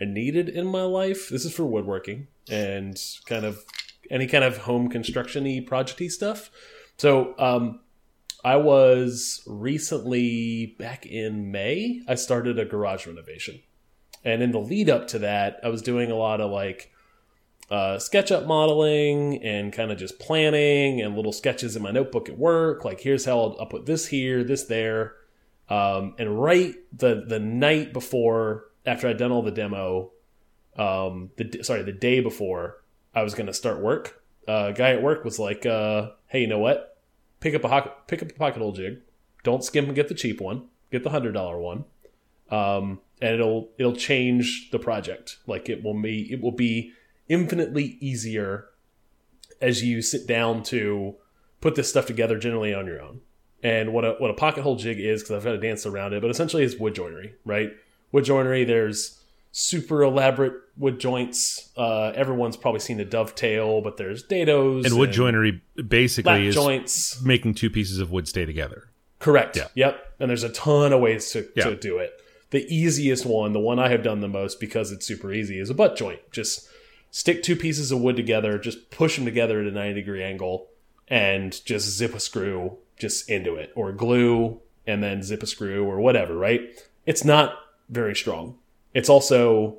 I 0.00 0.04
needed 0.04 0.48
in 0.48 0.66
my 0.66 0.82
life. 0.82 1.28
This 1.28 1.44
is 1.44 1.54
for 1.54 1.64
woodworking 1.64 2.28
and 2.50 3.00
kind 3.26 3.44
of 3.44 3.64
any 4.10 4.26
kind 4.26 4.44
of 4.44 4.58
home 4.58 4.88
construction 4.88 5.44
y 5.44 5.64
projecty 5.66 6.10
stuff. 6.10 6.50
So, 6.96 7.34
um, 7.38 7.80
I 8.44 8.56
was 8.56 9.42
recently 9.46 10.74
back 10.78 11.06
in 11.06 11.52
May, 11.52 12.02
I 12.08 12.16
started 12.16 12.58
a 12.58 12.64
garage 12.64 13.06
renovation. 13.06 13.62
And 14.24 14.42
in 14.42 14.50
the 14.50 14.58
lead 14.58 14.90
up 14.90 15.08
to 15.08 15.20
that, 15.20 15.60
I 15.62 15.68
was 15.68 15.82
doing 15.82 16.10
a 16.10 16.16
lot 16.16 16.40
of 16.40 16.50
like 16.50 16.91
uh, 17.70 17.96
SketchUp 17.96 18.46
modeling 18.46 19.42
and 19.42 19.72
kind 19.72 19.90
of 19.90 19.98
just 19.98 20.18
planning 20.18 21.00
and 21.00 21.16
little 21.16 21.32
sketches 21.32 21.76
in 21.76 21.82
my 21.82 21.90
notebook 21.90 22.28
at 22.28 22.38
work. 22.38 22.84
Like, 22.84 23.00
here's 23.00 23.24
how 23.24 23.38
I'll, 23.38 23.56
I'll 23.60 23.66
put 23.66 23.86
this 23.86 24.06
here, 24.06 24.44
this 24.44 24.64
there. 24.64 25.14
Um, 25.68 26.14
and 26.18 26.42
right 26.42 26.74
the 26.92 27.24
the 27.26 27.38
night 27.38 27.92
before, 27.92 28.64
after 28.84 29.08
I'd 29.08 29.16
done 29.16 29.32
all 29.32 29.42
the 29.42 29.50
demo, 29.50 30.10
um, 30.76 31.30
the 31.36 31.62
sorry, 31.62 31.82
the 31.82 31.92
day 31.92 32.20
before 32.20 32.82
I 33.14 33.22
was 33.22 33.34
going 33.34 33.46
to 33.46 33.54
start 33.54 33.80
work, 33.80 34.22
uh, 34.46 34.70
a 34.70 34.72
guy 34.72 34.90
at 34.90 35.02
work 35.02 35.24
was 35.24 35.38
like, 35.38 35.64
uh, 35.64 36.10
"Hey, 36.26 36.42
you 36.42 36.46
know 36.46 36.58
what? 36.58 36.98
Pick 37.40 37.54
up 37.54 37.64
a 37.64 37.92
pick 38.06 38.22
up 38.22 38.30
a 38.30 38.34
pocket 38.34 38.58
hole 38.58 38.72
jig. 38.72 38.98
Don't 39.44 39.64
skimp 39.64 39.86
and 39.86 39.96
get 39.96 40.08
the 40.08 40.14
cheap 40.14 40.40
one. 40.40 40.68
Get 40.90 41.04
the 41.04 41.10
hundred 41.10 41.32
dollar 41.32 41.58
one." 41.58 41.84
um, 42.52 43.00
and 43.20 43.34
it'll 43.34 43.70
it'll 43.78 43.96
change 43.96 44.70
the 44.70 44.78
project. 44.78 45.38
Like 45.46 45.68
it 45.68 45.82
will 45.82 46.00
be 46.00 46.30
it 46.30 46.40
will 46.40 46.52
be 46.52 46.92
infinitely 47.32 47.96
easier 48.00 48.66
as 49.60 49.82
you 49.82 50.02
sit 50.02 50.26
down 50.26 50.62
to 50.64 51.14
put 51.60 51.74
this 51.74 51.88
stuff 51.88 52.06
together 52.06 52.38
generally 52.38 52.74
on 52.74 52.86
your 52.86 53.00
own. 53.00 53.20
And 53.62 53.92
what 53.92 54.04
a 54.04 54.16
what 54.18 54.30
a 54.30 54.34
pocket 54.34 54.62
hole 54.62 54.76
jig 54.76 54.98
is, 55.00 55.22
because 55.22 55.36
I've 55.36 55.44
got 55.44 55.52
to 55.52 55.58
dance 55.58 55.86
around 55.86 56.12
it, 56.14 56.20
but 56.20 56.30
essentially 56.30 56.64
it's 56.64 56.76
wood 56.76 56.94
joinery, 56.94 57.34
right? 57.44 57.70
Wood 58.10 58.24
joinery. 58.24 58.64
There's 58.64 59.20
super 59.52 60.02
elaborate 60.02 60.54
wood 60.76 60.98
joints. 60.98 61.70
Uh, 61.76 62.08
everyone's 62.14 62.56
probably 62.56 62.80
seen 62.80 62.98
a 63.00 63.04
dovetail, 63.04 63.80
but 63.80 63.96
there's 63.98 64.24
dados 64.26 64.84
And 64.86 64.98
wood 64.98 65.12
joinery 65.12 65.62
basically 65.86 66.48
is 66.48 66.54
joints. 66.54 67.22
making 67.22 67.54
two 67.54 67.70
pieces 67.70 67.98
of 68.00 68.10
wood 68.10 68.26
stay 68.26 68.44
together. 68.46 68.88
Correct. 69.20 69.56
Yeah. 69.56 69.68
Yep. 69.74 70.14
And 70.20 70.30
there's 70.30 70.42
a 70.42 70.48
ton 70.48 70.92
of 70.92 71.00
ways 71.00 71.30
to, 71.32 71.46
Yeah. 71.54 71.64
to 71.70 71.76
do 71.76 71.98
it. 71.98 72.12
The 72.50 72.64
easiest 72.74 73.24
one, 73.24 73.52
the 73.52 73.60
one 73.60 73.78
I 73.78 73.88
have 73.90 74.02
done 74.02 74.20
the 74.20 74.28
most 74.28 74.58
because 74.58 74.90
it's 74.90 75.06
super 75.06 75.32
easy, 75.32 75.58
is 75.60 75.70
a 75.70 75.74
butt 75.74 75.96
joint. 75.96 76.20
Just 76.32 76.66
stick 77.12 77.44
two 77.44 77.54
pieces 77.54 77.92
of 77.92 78.00
wood 78.00 78.16
together, 78.16 78.58
just 78.58 78.90
push 78.90 79.14
them 79.14 79.24
together 79.24 79.60
at 79.60 79.66
a 79.66 79.70
90 79.70 79.94
degree 79.94 80.24
angle, 80.24 80.66
and 81.06 81.64
just 81.64 81.88
zip 81.88 82.14
a 82.14 82.20
screw 82.20 82.78
just 82.98 83.30
into 83.30 83.54
it, 83.54 83.70
or 83.76 83.92
glue 83.92 84.60
and 84.84 85.00
then 85.00 85.22
zip 85.22 85.44
a 85.44 85.46
screw, 85.46 85.84
or 85.84 86.00
whatever, 86.00 86.34
right? 86.36 86.60
It's 87.06 87.24
not 87.24 87.54
very 87.88 88.16
strong. 88.16 88.58
It's 88.94 89.08
also 89.08 89.78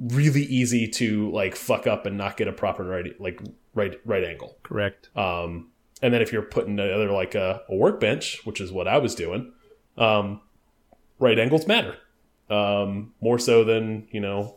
really 0.00 0.42
easy 0.42 0.88
to 0.88 1.30
like 1.30 1.54
fuck 1.54 1.86
up 1.86 2.04
and 2.06 2.18
not 2.18 2.36
get 2.36 2.48
a 2.48 2.52
proper 2.52 2.82
right 2.82 3.20
like 3.20 3.40
right 3.74 4.00
right 4.04 4.24
angle. 4.24 4.56
Correct. 4.64 5.10
Um, 5.16 5.68
and 6.02 6.12
then 6.12 6.22
if 6.22 6.32
you're 6.32 6.42
putting 6.42 6.76
together 6.76 7.12
like 7.12 7.36
a, 7.36 7.62
a 7.68 7.76
workbench, 7.76 8.44
which 8.44 8.60
is 8.60 8.72
what 8.72 8.88
I 8.88 8.98
was 8.98 9.14
doing, 9.14 9.52
um, 9.96 10.40
right 11.20 11.38
angles 11.38 11.68
matter 11.68 11.96
um, 12.50 13.12
more 13.20 13.38
so 13.38 13.62
than 13.62 14.08
you 14.10 14.20
know 14.20 14.56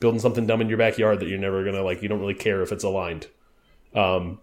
building 0.00 0.20
something 0.20 0.46
dumb 0.46 0.60
in 0.60 0.68
your 0.68 0.78
backyard 0.78 1.20
that 1.20 1.28
you're 1.28 1.38
never 1.38 1.64
gonna 1.64 1.82
like. 1.82 2.02
You 2.02 2.08
don't 2.08 2.20
really 2.20 2.34
care 2.34 2.62
if 2.62 2.72
it's 2.72 2.84
aligned. 2.84 3.26
Um, 3.94 4.40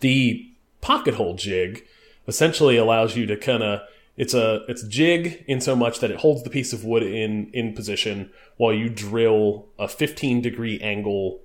the 0.00 0.46
pocket 0.80 1.14
hole 1.14 1.34
jig 1.34 1.84
essentially 2.26 2.76
allows 2.76 3.16
you 3.16 3.26
to 3.26 3.36
kind 3.36 3.62
of 3.62 3.80
it's 4.16 4.34
a 4.34 4.64
it's 4.68 4.82
a 4.82 4.88
jig 4.88 5.44
in 5.46 5.60
so 5.60 5.74
much 5.74 6.00
that 6.00 6.10
it 6.10 6.18
holds 6.18 6.42
the 6.42 6.50
piece 6.50 6.72
of 6.72 6.84
wood 6.84 7.02
in 7.02 7.50
in 7.52 7.74
position 7.74 8.30
while 8.56 8.72
you 8.72 8.88
drill 8.88 9.68
a 9.78 9.88
15 9.88 10.42
degree 10.42 10.78
angle 10.80 11.40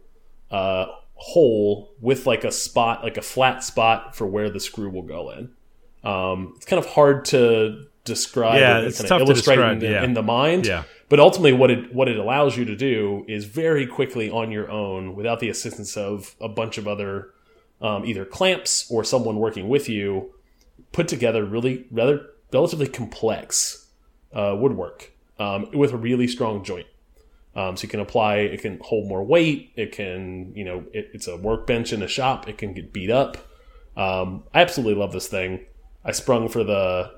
uh, 0.51 0.87
hole 1.15 1.93
with 2.01 2.25
like 2.25 2.43
a 2.43 2.51
spot, 2.51 3.03
like 3.03 3.17
a 3.17 3.21
flat 3.21 3.63
spot 3.63 4.15
for 4.15 4.27
where 4.27 4.49
the 4.49 4.59
screw 4.59 4.89
will 4.89 5.01
go 5.01 5.31
in. 5.31 5.49
Um, 6.03 6.53
it's 6.55 6.65
kind 6.65 6.83
of 6.83 6.89
hard 6.91 7.25
to 7.25 7.85
describe. 8.03 8.59
Yeah, 8.59 8.79
it's 8.79 8.99
of 8.99 9.07
tough 9.07 9.25
to 9.25 9.33
describe, 9.33 9.73
in, 9.73 9.79
the, 9.79 9.89
yeah. 9.89 10.03
in 10.03 10.13
the 10.13 10.21
mind. 10.21 10.67
Yeah. 10.67 10.83
But 11.07 11.19
ultimately, 11.19 11.53
what 11.53 11.69
it 11.69 11.93
what 11.93 12.07
it 12.07 12.17
allows 12.17 12.57
you 12.57 12.65
to 12.65 12.75
do 12.75 13.25
is 13.27 13.45
very 13.45 13.85
quickly 13.85 14.29
on 14.29 14.51
your 14.51 14.69
own, 14.71 15.15
without 15.15 15.39
the 15.39 15.49
assistance 15.49 15.95
of 15.95 16.35
a 16.41 16.49
bunch 16.49 16.77
of 16.77 16.87
other 16.87 17.31
um, 17.81 18.05
either 18.05 18.25
clamps 18.25 18.89
or 18.89 19.03
someone 19.03 19.37
working 19.37 19.69
with 19.69 19.87
you, 19.87 20.33
put 20.91 21.07
together 21.07 21.45
really 21.45 21.85
rather 21.91 22.27
relatively 22.51 22.87
complex 22.87 23.87
uh, 24.33 24.55
woodwork 24.57 25.11
um, 25.39 25.67
with 25.73 25.91
a 25.91 25.97
really 25.97 26.27
strong 26.27 26.63
joint. 26.63 26.87
Um, 27.55 27.77
so 27.77 27.83
you 27.83 27.89
can 27.89 28.01
apply, 28.01 28.37
it 28.37 28.61
can 28.61 28.79
hold 28.81 29.07
more 29.07 29.23
weight. 29.23 29.71
It 29.75 29.93
can, 29.93 30.53
you 30.55 30.65
know, 30.65 30.83
it, 30.91 31.11
it's 31.13 31.27
a 31.27 31.37
workbench 31.37 31.93
in 31.93 32.03
a 32.03 32.07
shop. 32.07 32.49
It 32.49 32.57
can 32.57 32.73
get 32.73 32.91
beat 32.91 33.09
up. 33.09 33.37
Um, 33.95 34.43
I 34.53 34.61
absolutely 34.61 34.99
love 34.99 35.13
this 35.13 35.27
thing. 35.27 35.65
I 36.03 36.11
sprung 36.11 36.49
for 36.49 36.63
the 36.63 37.11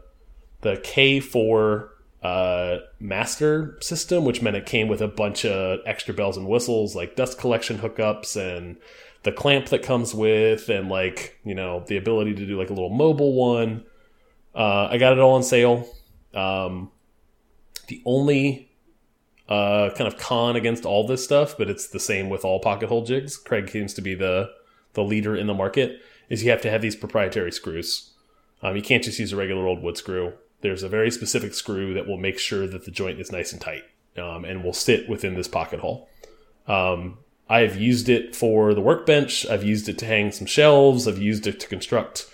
the 0.61 0.75
K4 0.77 1.89
uh, 2.27 2.81
master 2.99 3.77
system, 3.79 4.25
which 4.25 4.41
meant 4.41 4.57
it 4.57 4.65
came 4.65 4.89
with 4.89 5.01
a 5.01 5.07
bunch 5.07 5.45
of 5.45 5.79
extra 5.85 6.13
bells 6.13 6.35
and 6.35 6.45
whistles 6.45 6.93
like 6.93 7.15
dust 7.15 7.39
collection 7.39 7.77
hookups 7.77 8.35
and 8.35 8.75
the 9.23 9.31
clamp 9.31 9.67
that 9.67 9.81
comes 9.81 10.13
with, 10.13 10.67
and 10.67 10.89
like 10.89 11.39
you 11.45 11.55
know 11.55 11.85
the 11.87 11.95
ability 11.95 12.35
to 12.35 12.45
do 12.45 12.59
like 12.59 12.69
a 12.69 12.73
little 12.73 12.89
mobile 12.89 13.33
one. 13.33 13.85
Uh, 14.53 14.87
I 14.91 14.97
got 14.97 15.13
it 15.13 15.19
all 15.19 15.35
on 15.35 15.43
sale. 15.43 15.87
Um, 16.33 16.91
the 17.87 18.01
only 18.05 18.71
uh, 19.47 19.91
kind 19.95 20.07
of 20.07 20.17
con 20.17 20.57
against 20.57 20.85
all 20.85 21.07
this 21.07 21.23
stuff, 21.23 21.57
but 21.57 21.69
it's 21.69 21.87
the 21.87 21.99
same 21.99 22.29
with 22.29 22.43
all 22.43 22.59
pocket 22.59 22.89
hole 22.89 23.05
jigs. 23.05 23.41
Kreg 23.41 23.69
seems 23.69 23.93
to 23.93 24.01
be 24.01 24.15
the 24.15 24.49
the 24.93 25.03
leader 25.03 25.33
in 25.33 25.47
the 25.47 25.53
market. 25.53 26.01
Is 26.27 26.43
you 26.43 26.49
have 26.49 26.61
to 26.63 26.69
have 26.69 26.81
these 26.81 26.95
proprietary 26.95 27.53
screws. 27.53 28.11
Um, 28.61 28.75
you 28.75 28.81
can't 28.81 29.03
just 29.03 29.17
use 29.17 29.31
a 29.31 29.37
regular 29.37 29.65
old 29.65 29.81
wood 29.81 29.95
screw. 29.95 30.33
There's 30.61 30.83
a 30.83 30.89
very 30.89 31.11
specific 31.11 31.53
screw 31.53 31.93
that 31.93 32.07
will 32.07 32.17
make 32.17 32.39
sure 32.39 32.67
that 32.67 32.85
the 32.85 32.91
joint 32.91 33.19
is 33.19 33.31
nice 33.31 33.51
and 33.51 33.61
tight 33.61 33.83
um, 34.17 34.45
and 34.45 34.63
will 34.63 34.73
sit 34.73 35.07
within 35.07 35.35
this 35.35 35.47
pocket 35.47 35.79
hole. 35.79 36.09
Um, 36.67 37.19
I've 37.49 37.77
used 37.77 38.09
it 38.09 38.35
for 38.35 38.73
the 38.73 38.81
workbench. 38.81 39.45
I've 39.45 39.63
used 39.63 39.87
it 39.87 39.97
to 39.99 40.05
hang 40.05 40.31
some 40.31 40.47
shelves. 40.47 41.07
I've 41.07 41.21
used 41.21 41.47
it 41.47 41.59
to 41.61 41.67
construct 41.67 42.27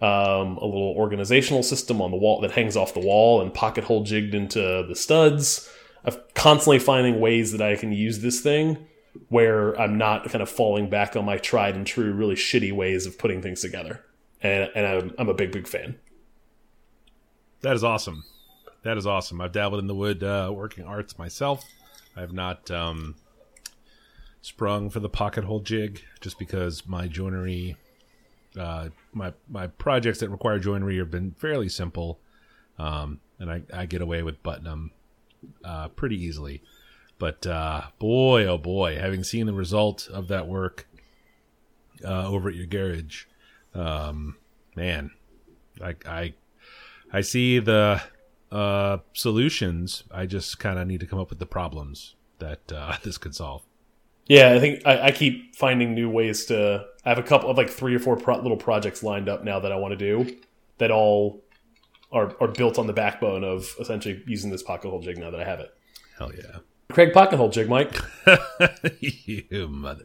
um, 0.00 0.56
a 0.58 0.64
little 0.64 0.94
organizational 0.96 1.62
system 1.62 2.02
on 2.02 2.10
the 2.10 2.16
wall 2.16 2.40
that 2.40 2.52
hangs 2.52 2.76
off 2.76 2.94
the 2.94 3.00
wall 3.00 3.40
and 3.40 3.54
pocket 3.54 3.84
hole 3.84 4.02
jigged 4.02 4.34
into 4.34 4.84
the 4.88 4.96
studs. 4.96 5.70
I'm 6.04 6.16
constantly 6.34 6.78
finding 6.78 7.20
ways 7.20 7.52
that 7.52 7.62
I 7.62 7.76
can 7.76 7.92
use 7.92 8.20
this 8.20 8.40
thing 8.40 8.86
where 9.28 9.78
I'm 9.80 9.96
not 9.96 10.28
kind 10.28 10.42
of 10.42 10.48
falling 10.48 10.90
back 10.90 11.16
on 11.16 11.24
my 11.24 11.38
tried 11.38 11.74
and 11.74 11.86
true, 11.86 12.12
really 12.12 12.34
shitty 12.34 12.72
ways 12.72 13.06
of 13.06 13.18
putting 13.18 13.40
things 13.40 13.60
together. 13.60 14.04
And, 14.42 14.70
and 14.74 14.86
I'm, 14.86 15.14
I'm 15.18 15.28
a 15.28 15.34
big, 15.34 15.52
big 15.52 15.66
fan. 15.66 15.98
That 17.66 17.74
is 17.74 17.82
awesome. 17.82 18.22
That 18.84 18.96
is 18.96 19.08
awesome. 19.08 19.40
I've 19.40 19.50
dabbled 19.50 19.80
in 19.80 19.88
the 19.88 19.94
wood 19.96 20.22
uh, 20.22 20.52
working 20.54 20.84
arts 20.84 21.18
myself. 21.18 21.64
I 22.16 22.20
have 22.20 22.32
not 22.32 22.70
um, 22.70 23.16
sprung 24.40 24.88
for 24.88 25.00
the 25.00 25.08
pocket 25.08 25.42
hole 25.42 25.58
jig 25.58 26.04
just 26.20 26.38
because 26.38 26.86
my 26.86 27.08
joinery, 27.08 27.74
uh, 28.56 28.90
my 29.12 29.32
my 29.48 29.66
projects 29.66 30.20
that 30.20 30.28
require 30.28 30.60
joinery 30.60 30.98
have 30.98 31.10
been 31.10 31.32
fairly 31.32 31.68
simple, 31.68 32.20
um, 32.78 33.18
and 33.40 33.50
I, 33.50 33.62
I 33.74 33.86
get 33.86 34.00
away 34.00 34.22
with 34.22 34.44
button 34.44 34.62
them 34.62 34.92
uh, 35.64 35.88
pretty 35.88 36.22
easily. 36.24 36.62
But 37.18 37.48
uh, 37.48 37.82
boy, 37.98 38.46
oh 38.46 38.58
boy, 38.58 38.96
having 38.96 39.24
seen 39.24 39.46
the 39.46 39.52
result 39.52 40.08
of 40.12 40.28
that 40.28 40.46
work 40.46 40.86
uh, 42.04 42.28
over 42.28 42.48
at 42.48 42.54
your 42.54 42.66
garage, 42.66 43.24
um, 43.74 44.36
man, 44.76 45.10
I, 45.82 45.96
I 46.06 46.34
I 47.12 47.20
see 47.20 47.58
the 47.58 48.02
uh, 48.50 48.98
solutions. 49.12 50.04
I 50.10 50.26
just 50.26 50.58
kind 50.58 50.78
of 50.78 50.86
need 50.86 51.00
to 51.00 51.06
come 51.06 51.18
up 51.18 51.30
with 51.30 51.38
the 51.38 51.46
problems 51.46 52.14
that 52.38 52.72
uh, 52.72 52.96
this 53.02 53.18
could 53.18 53.34
solve. 53.34 53.62
Yeah, 54.26 54.52
I 54.54 54.60
think 54.60 54.82
I, 54.84 55.02
I 55.02 55.10
keep 55.12 55.54
finding 55.54 55.94
new 55.94 56.10
ways 56.10 56.46
to. 56.46 56.84
I 57.04 57.08
have 57.08 57.18
a 57.18 57.22
couple 57.22 57.48
of 57.48 57.56
like 57.56 57.70
three 57.70 57.94
or 57.94 58.00
four 58.00 58.16
pro 58.16 58.36
little 58.38 58.56
projects 58.56 59.02
lined 59.02 59.28
up 59.28 59.44
now 59.44 59.60
that 59.60 59.70
I 59.70 59.76
want 59.76 59.92
to 59.92 59.96
do 59.96 60.36
that 60.78 60.90
all 60.90 61.44
are, 62.10 62.34
are 62.40 62.48
built 62.48 62.78
on 62.78 62.88
the 62.88 62.92
backbone 62.92 63.44
of 63.44 63.72
essentially 63.78 64.22
using 64.26 64.50
this 64.50 64.62
pocket 64.62 64.90
hole 64.90 65.00
jig 65.00 65.18
now 65.18 65.30
that 65.30 65.40
I 65.40 65.44
have 65.44 65.60
it. 65.60 65.70
Hell 66.18 66.32
yeah. 66.34 66.58
Kreg 66.90 67.12
pocket 67.12 67.36
hole 67.36 67.50
jig, 67.50 67.68
Mike. 67.68 67.94
you 69.00 69.68
mother. 69.68 70.02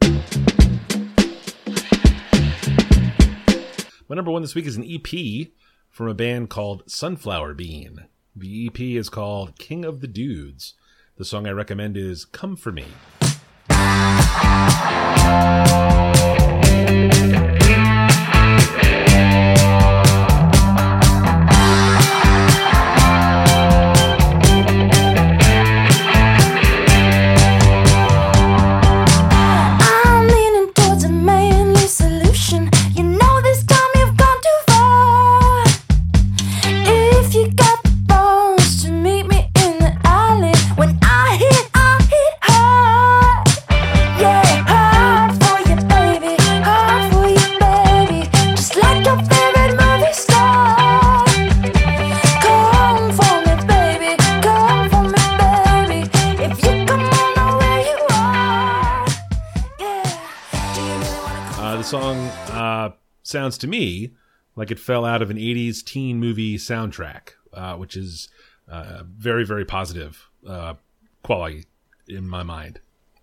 My 4.08 4.16
number 4.16 4.30
one 4.30 4.42
this 4.42 4.54
week 4.54 4.66
is 4.66 4.76
an 4.76 4.84
EP 4.84 5.48
from 5.92 6.08
a 6.08 6.14
band 6.14 6.48
called 6.48 6.82
Sunflower 6.90 7.52
Bean. 7.52 8.06
The 8.34 8.66
EP 8.66 8.80
is 8.80 9.10
called 9.10 9.58
King 9.58 9.84
of 9.84 10.00
the 10.00 10.08
Dudes. 10.08 10.72
The 11.18 11.24
song 11.24 11.46
I 11.46 11.50
recommend 11.50 11.98
is 11.98 12.24
Come 12.24 12.56
For 12.56 12.72
Me. 12.72 12.86
Sounds 63.32 63.58
to 63.58 63.66
me 63.66 64.12
like 64.54 64.70
it 64.70 64.78
fell 64.78 65.04
out 65.04 65.22
of 65.22 65.30
an 65.30 65.38
80s 65.38 65.82
teen 65.84 66.20
movie 66.20 66.56
soundtrack, 66.56 67.30
uh, 67.52 67.74
which 67.76 67.96
is 67.96 68.28
uh, 68.68 69.02
very, 69.04 69.44
very 69.44 69.64
positive 69.64 70.28
uh, 70.46 70.74
quality 71.22 71.64
in 72.08 72.28
my 72.28 72.42
mind. 72.42 72.80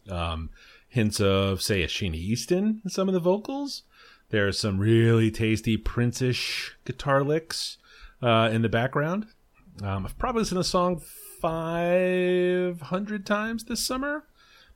Um, 0.09 0.49
hints 0.87 1.21
of, 1.21 1.61
say, 1.61 1.83
a 1.83 1.87
Sheena 1.87 2.15
Easton 2.15 2.81
in 2.83 2.89
some 2.89 3.07
of 3.07 3.13
the 3.13 3.19
vocals. 3.19 3.83
There 4.29 4.47
are 4.47 4.51
some 4.51 4.79
really 4.79 5.29
tasty 5.31 5.77
Prince-ish 5.77 6.75
guitar 6.85 7.23
licks 7.23 7.77
uh, 8.21 8.49
in 8.51 8.61
the 8.63 8.69
background. 8.69 9.27
Um, 9.81 10.05
I've 10.05 10.17
probably 10.17 10.41
listened 10.41 10.57
to 10.57 10.61
the 10.61 10.65
song 10.65 11.01
500 11.41 13.25
times 13.25 13.63
this 13.63 13.79
summer, 13.85 14.25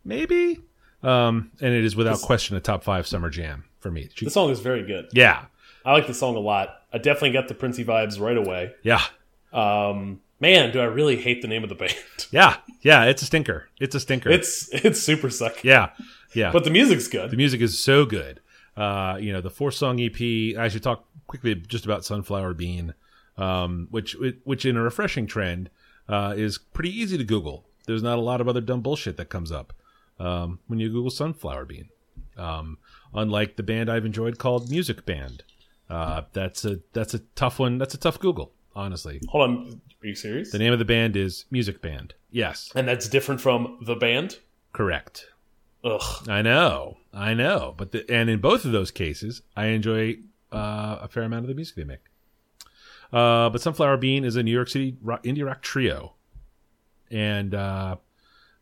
maybe. 0.05 0.59
Um, 1.01 1.51
and 1.59 1.73
it 1.73 1.83
is 1.83 1.95
without 1.95 2.21
question 2.21 2.55
a 2.55 2.61
top 2.61 2.83
five 2.83 3.05
summer 3.05 3.29
jam 3.29 3.65
for 3.83 3.91
me. 3.91 4.09
The 4.19 4.31
song 4.31 4.49
is 4.49 4.59
very 4.61 4.83
good. 4.83 5.09
Yeah, 5.13 5.45
I 5.85 5.91
like 5.91 6.07
the 6.07 6.13
song 6.15 6.35
a 6.35 6.39
lot. 6.39 6.81
I 6.91 6.97
definitely 6.97 7.31
got 7.31 7.47
the 7.47 7.53
Princey 7.53 7.85
vibes 7.85 8.19
right 8.19 8.37
away. 8.37 8.73
yeah, 8.83 9.03
Um, 9.51 10.21
man, 10.39 10.71
do 10.71 10.79
I 10.79 10.85
really 10.85 11.17
hate 11.17 11.41
the 11.41 11.47
name 11.47 11.61
of 11.63 11.69
the 11.69 11.75
band? 11.75 11.95
yeah, 12.31 12.57
yeah. 12.81 13.03
It's 13.05 13.21
a 13.21 13.25
stinker. 13.25 13.67
It's 13.79 13.93
a 13.95 13.99
stinker. 13.99 14.29
It's 14.31 14.69
it's 14.73 14.99
super 15.01 15.27
sucky. 15.27 15.63
yeah, 15.63 15.89
yeah. 16.33 16.51
But 16.51 16.63
the 16.63 16.71
music's 16.71 17.07
good. 17.07 17.29
the 17.29 17.37
music 17.37 17.61
is 17.61 17.77
so 17.83 18.05
good. 18.05 18.39
Uh, 18.75 19.17
you 19.19 19.31
know, 19.31 19.41
the 19.41 19.51
four 19.51 19.71
song 19.71 19.99
EP. 20.01 20.19
I 20.57 20.67
should 20.69 20.81
talk 20.83 21.05
quickly 21.27 21.53
just 21.55 21.85
about 21.85 22.03
Sunflower 22.05 22.53
Bean, 22.55 22.93
um, 23.37 23.87
which 23.91 24.15
which 24.43 24.65
in 24.65 24.77
a 24.77 24.81
refreshing 24.81 25.27
trend 25.27 25.69
uh, 26.09 26.33
is 26.35 26.57
pretty 26.57 26.89
easy 26.89 27.17
to 27.17 27.23
Google. 27.23 27.65
There's 27.85 28.01
not 28.03 28.17
a 28.17 28.21
lot 28.21 28.39
of 28.41 28.47
other 28.47 28.61
dumb 28.61 28.81
bullshit 28.81 29.17
that 29.17 29.29
comes 29.29 29.51
up 29.51 29.73
um, 30.19 30.59
when 30.67 30.79
you 30.79 30.89
Google 30.89 31.11
Sunflower 31.11 31.65
Bean. 31.65 31.89
Um, 32.37 32.77
unlike 33.13 33.55
the 33.55 33.63
band 33.63 33.89
I've 33.89 34.05
enjoyed 34.05 34.37
called 34.39 34.69
Music 34.69 35.05
Band, 35.05 35.43
uh, 35.89 36.23
that's 36.33 36.65
a 36.65 36.79
that's 36.93 37.13
a 37.13 37.19
tough 37.35 37.59
one. 37.59 37.77
That's 37.77 37.93
a 37.93 37.97
tough 37.97 38.19
Google, 38.19 38.51
honestly. 38.75 39.21
Hold 39.29 39.49
on, 39.49 39.81
are 40.01 40.07
you 40.07 40.15
serious? 40.15 40.51
The 40.51 40.59
name 40.59 40.73
of 40.73 40.79
the 40.79 40.85
band 40.85 41.15
is 41.15 41.45
Music 41.51 41.81
Band. 41.81 42.13
Yes, 42.31 42.71
and 42.75 42.87
that's 42.87 43.07
different 43.07 43.41
from 43.41 43.77
the 43.81 43.95
band. 43.95 44.39
correct. 44.71 45.27
Ugh. 45.85 46.29
I 46.29 46.41
know, 46.41 46.97
I 47.13 47.33
know, 47.33 47.73
but 47.77 47.91
the, 47.91 48.09
and 48.09 48.29
in 48.29 48.39
both 48.39 48.63
of 48.63 48.71
those 48.71 48.89
cases, 48.89 49.41
I 49.55 49.65
enjoy 49.67 50.17
uh, 50.51 50.99
a 51.01 51.07
fair 51.09 51.23
amount 51.23 51.43
of 51.43 51.49
the 51.49 51.55
music 51.55 51.75
they 51.75 51.83
make. 51.83 51.99
Uh, 53.11 53.49
but 53.49 53.61
Sunflower 53.61 53.97
Bean 53.97 54.23
is 54.23 54.37
a 54.37 54.43
New 54.43 54.51
York 54.51 54.69
City 54.69 54.95
rock, 55.01 55.23
indie 55.23 55.45
rock 55.45 55.61
trio, 55.61 56.13
and 57.11 57.53
uh, 57.53 57.97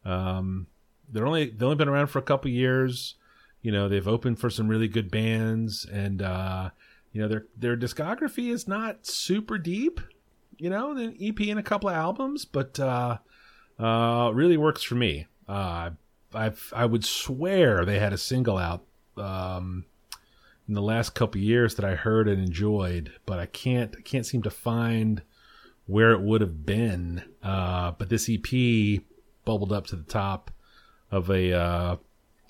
um, 0.03 0.65
they're 1.09 1.27
only 1.27 1.45
they've 1.45 1.63
only 1.63 1.75
been 1.75 1.87
around 1.87 2.07
for 2.07 2.19
a 2.19 2.23
couple 2.23 2.49
years. 2.49 3.15
You 3.61 3.71
know, 3.71 3.87
they've 3.87 4.07
opened 4.07 4.39
for 4.39 4.49
some 4.49 4.67
really 4.67 4.87
good 4.87 5.11
bands, 5.11 5.85
and 5.85 6.21
uh, 6.21 6.71
you 7.11 7.21
know 7.21 7.27
their 7.27 7.45
their 7.57 7.77
discography 7.77 8.51
is 8.51 8.67
not 8.67 9.05
super 9.05 9.57
deep. 9.57 9.99
You 10.57 10.69
know, 10.69 10.91
an 10.91 11.15
EP 11.19 11.39
and 11.41 11.59
a 11.59 11.63
couple 11.63 11.89
of 11.89 11.95
albums, 11.95 12.45
but 12.45 12.79
uh, 12.79 13.17
uh, 13.79 14.31
really 14.33 14.57
works 14.57 14.83
for 14.83 14.95
me. 14.95 15.27
Uh, 15.47 15.91
I 16.33 16.51
I 16.73 16.85
would 16.85 17.05
swear 17.05 17.85
they 17.85 17.99
had 17.99 18.13
a 18.13 18.17
single 18.17 18.57
out 18.57 18.83
um, 19.17 19.85
in 20.67 20.73
the 20.73 20.81
last 20.81 21.13
couple 21.13 21.41
years 21.41 21.75
that 21.75 21.85
I 21.85 21.95
heard 21.95 22.27
and 22.27 22.41
enjoyed, 22.41 23.11
but 23.25 23.39
I 23.39 23.45
can't 23.45 23.95
I 23.97 24.01
can't 24.01 24.25
seem 24.25 24.41
to 24.43 24.49
find 24.49 25.21
where 25.85 26.11
it 26.11 26.21
would 26.21 26.41
have 26.41 26.65
been. 26.65 27.23
Uh, 27.43 27.91
but 27.91 28.09
this 28.09 28.29
EP 28.29 29.01
bubbled 29.45 29.73
up 29.73 29.87
to 29.87 29.95
the 29.95 30.03
top 30.03 30.51
of 31.11 31.29
a 31.29 31.53
uh, 31.53 31.95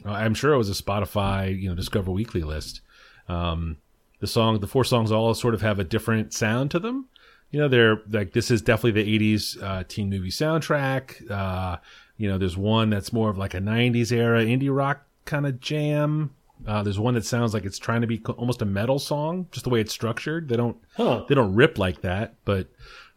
I'm 0.06 0.34
sure 0.34 0.54
it 0.54 0.58
was 0.58 0.70
a 0.70 0.84
Spotify 0.84 1.60
you 1.60 1.70
know 1.70 1.76
Discover 1.76 2.12
Weekly 2.12 2.42
list. 2.44 2.82
Um, 3.30 3.78
the 4.20 4.28
song, 4.28 4.60
the 4.60 4.68
four 4.68 4.84
songs 4.84 5.12
all 5.12 5.34
sort 5.34 5.54
of 5.54 5.62
have 5.62 5.80
a 5.80 5.84
different 5.84 6.34
sound 6.34 6.72
to 6.72 6.80
them. 6.80 7.08
You 7.50 7.60
know, 7.60 7.68
they're 7.68 8.02
like 8.10 8.34
this 8.34 8.50
is 8.52 8.62
definitely 8.62 9.04
the 9.04 9.20
'80s 9.20 9.62
uh, 9.62 9.84
teen 9.88 10.10
movie 10.10 10.30
soundtrack. 10.30 11.30
Uh, 11.30 11.78
you 12.18 12.30
know, 12.30 12.38
there's 12.38 12.56
one 12.58 12.90
that's 12.90 13.12
more 13.12 13.30
of 13.30 13.38
like 13.38 13.54
a 13.54 13.60
'90s 13.60 14.12
era 14.12 14.44
indie 14.44 14.74
rock 14.76 15.06
kind 15.26 15.46
of 15.46 15.60
jam. 15.60 16.34
Uh, 16.68 16.84
there's 16.84 17.00
one 17.00 17.16
that 17.16 17.26
sounds 17.26 17.54
like 17.56 17.66
it's 17.66 17.80
trying 17.80 18.02
to 18.02 18.08
be 18.08 18.22
almost 18.38 18.62
a 18.62 18.66
metal 18.66 19.00
song, 19.00 19.48
just 19.52 19.64
the 19.64 19.70
way 19.72 19.82
it's 19.82 19.92
structured. 19.92 20.48
They 20.48 20.56
don't 20.56 20.78
Huh. 20.96 21.26
they 21.28 21.34
don't 21.36 21.56
rip 21.56 21.78
like 21.80 22.02
that, 22.02 22.36
but 22.46 22.68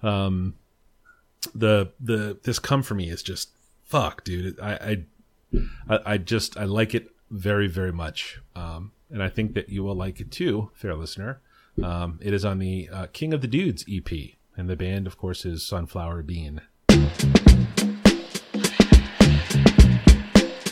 um, 0.02 0.54
the 1.54 1.92
the 2.00 2.38
this 2.42 2.58
come 2.58 2.82
for 2.82 2.94
me 2.94 3.10
is 3.10 3.22
just 3.22 3.50
fuck, 3.84 4.24
dude. 4.24 4.58
I 4.58 4.72
I 4.72 5.04
I, 5.88 6.00
I 6.06 6.18
just 6.18 6.56
I 6.56 6.64
like 6.64 6.94
it 6.94 7.08
very 7.30 7.66
very 7.66 7.92
much, 7.92 8.40
um, 8.54 8.92
and 9.10 9.22
I 9.22 9.28
think 9.28 9.54
that 9.54 9.68
you 9.68 9.84
will 9.84 9.94
like 9.94 10.20
it 10.20 10.30
too, 10.30 10.70
fair 10.74 10.94
listener. 10.94 11.40
Um, 11.82 12.18
it 12.22 12.32
is 12.32 12.44
on 12.44 12.58
the 12.58 12.88
uh, 12.92 13.06
King 13.12 13.34
of 13.34 13.40
the 13.40 13.48
Dudes 13.48 13.84
EP, 13.90 14.10
and 14.56 14.68
the 14.68 14.76
band, 14.76 15.06
of 15.06 15.18
course, 15.18 15.44
is 15.44 15.66
Sunflower 15.66 16.22
Bean. 16.22 16.60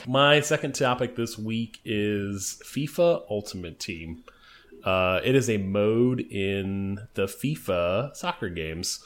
My 0.07 0.41
second 0.41 0.75
topic 0.75 1.17
this 1.17 1.39
week 1.39 1.81
is 1.85 2.61
FIFA 2.65 3.23
Ultimate 3.31 3.81
Team. 3.81 4.25
Uh, 4.85 5.21
it 5.25 5.35
is 5.35 5.49
a 5.49 5.57
mode 5.57 6.21
in 6.21 7.07
the 7.15 7.27
FIFA 7.27 8.15
soccer 8.15 8.49
games. 8.49 9.05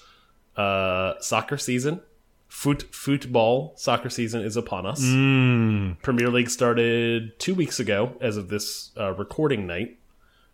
Uh, 0.56 1.14
soccer 1.20 1.58
season, 1.58 2.00
foot 2.56 2.84
football 2.90 3.74
soccer 3.76 4.08
season 4.08 4.40
is 4.40 4.56
upon 4.56 4.86
us. 4.86 5.02
Premier 6.00 6.30
League 6.30 6.48
started 6.48 7.38
two 7.38 7.54
weeks 7.54 7.78
ago, 7.78 8.16
as 8.18 8.38
of 8.38 8.48
this 8.48 8.92
uh, 8.98 9.12
recording 9.12 9.66
night. 9.66 9.98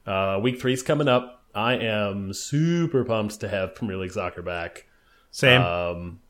Uh, 0.04 0.40
week 0.42 0.60
three 0.60 0.72
is 0.72 0.82
coming 0.82 1.06
up. 1.06 1.44
I 1.54 1.74
am 1.74 2.32
super 2.32 3.04
pumped 3.04 3.38
to 3.38 3.48
have 3.48 3.76
Premier 3.76 3.96
League 3.98 4.10
soccer 4.10 4.42
back. 4.42 4.88
Same. 5.30 5.62
Um, 5.62 6.20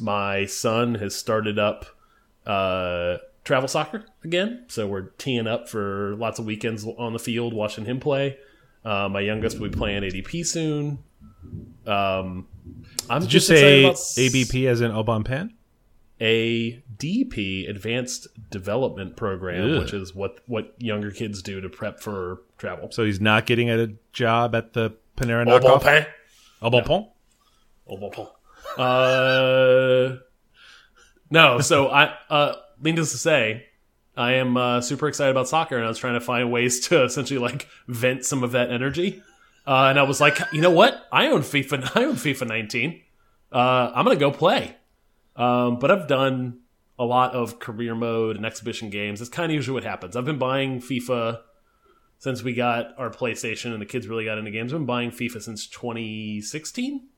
my 0.00 0.46
son 0.46 0.96
has 0.96 1.14
started 1.14 1.60
up 1.60 1.86
uh, 2.44 3.18
travel 3.44 3.68
soccer 3.68 4.06
again, 4.24 4.64
so 4.66 4.88
we're 4.88 5.10
teeing 5.16 5.46
up 5.46 5.68
for 5.68 6.16
lots 6.16 6.40
of 6.40 6.44
weekends 6.44 6.84
on 6.84 7.12
the 7.12 7.20
field 7.20 7.54
watching 7.54 7.84
him 7.84 8.00
play. 8.00 8.36
Uh, 8.84 9.08
my 9.08 9.20
youngest 9.20 9.60
will 9.60 9.68
be 9.68 9.76
playing 9.76 10.02
ADP 10.02 10.44
soon. 10.44 11.04
Um, 11.86 12.46
I'm 13.08 13.22
Did 13.22 13.32
you 13.32 13.40
just 13.40 13.50
excited 13.50 13.96
say 13.96 14.24
about 14.24 14.34
ABP 14.34 14.68
as 14.68 14.80
in 14.80 14.90
Au 14.90 15.02
Bon 15.02 15.24
Pain? 15.24 15.54
ADP 16.20 17.68
Advanced 17.68 18.28
Development 18.50 19.16
Program, 19.16 19.76
Ugh. 19.76 19.82
which 19.82 19.94
is 19.94 20.14
what 20.14 20.40
what 20.46 20.74
younger 20.78 21.10
kids 21.10 21.40
do 21.42 21.60
to 21.60 21.68
prep 21.68 22.00
for 22.00 22.42
travel. 22.58 22.90
So 22.92 23.04
he's 23.04 23.20
not 23.20 23.46
getting 23.46 23.70
a 23.70 23.88
job 24.12 24.54
at 24.54 24.74
the 24.74 24.92
Panera 25.16 25.46
Au 25.48 25.58
bon 25.58 25.78
knockoff. 25.78 25.82
pain. 25.82 26.06
Au 26.62 26.70
bon 26.70 26.82
pain? 26.84 27.06
Au 27.86 27.96
bon. 27.96 28.28
Uh, 28.76 30.16
no, 31.30 31.60
so 31.60 31.88
I, 31.90 32.14
uh, 32.28 32.54
needless 32.80 33.12
to 33.12 33.18
say, 33.18 33.66
I 34.16 34.34
am 34.34 34.56
uh, 34.56 34.80
super 34.82 35.08
excited 35.08 35.30
about 35.30 35.48
soccer, 35.48 35.76
and 35.76 35.84
I 35.84 35.88
was 35.88 35.98
trying 35.98 36.14
to 36.14 36.20
find 36.20 36.52
ways 36.52 36.80
to 36.88 37.02
essentially 37.04 37.38
like 37.38 37.66
vent 37.88 38.24
some 38.24 38.44
of 38.44 38.52
that 38.52 38.70
energy. 38.70 39.22
Uh, 39.66 39.88
and 39.90 39.98
I 39.98 40.02
was 40.02 40.20
like, 40.20 40.38
you 40.52 40.60
know 40.60 40.70
what? 40.70 41.06
I 41.12 41.28
own 41.28 41.42
FIFA. 41.42 41.92
I 41.96 42.04
own 42.04 42.14
FIFA 42.14 42.48
19. 42.48 43.00
Uh, 43.52 43.92
I'm 43.94 44.04
gonna 44.04 44.16
go 44.16 44.30
play. 44.30 44.76
Um, 45.36 45.78
but 45.78 45.90
I've 45.90 46.06
done 46.06 46.60
a 46.98 47.04
lot 47.04 47.32
of 47.32 47.58
career 47.58 47.94
mode 47.94 48.36
and 48.36 48.44
exhibition 48.44 48.90
games. 48.90 49.20
That's 49.20 49.30
kind 49.30 49.50
of 49.50 49.54
usually 49.54 49.74
what 49.74 49.84
happens. 49.84 50.16
I've 50.16 50.24
been 50.24 50.38
buying 50.38 50.80
FIFA 50.80 51.40
since 52.18 52.42
we 52.42 52.52
got 52.52 52.98
our 52.98 53.08
PlayStation 53.08 53.72
and 53.72 53.80
the 53.80 53.86
kids 53.86 54.06
really 54.06 54.26
got 54.26 54.36
into 54.36 54.50
games. 54.50 54.72
I've 54.72 54.80
been 54.80 54.86
buying 54.86 55.10
FIFA 55.10 55.40
since 55.40 55.66
2016 55.66 57.08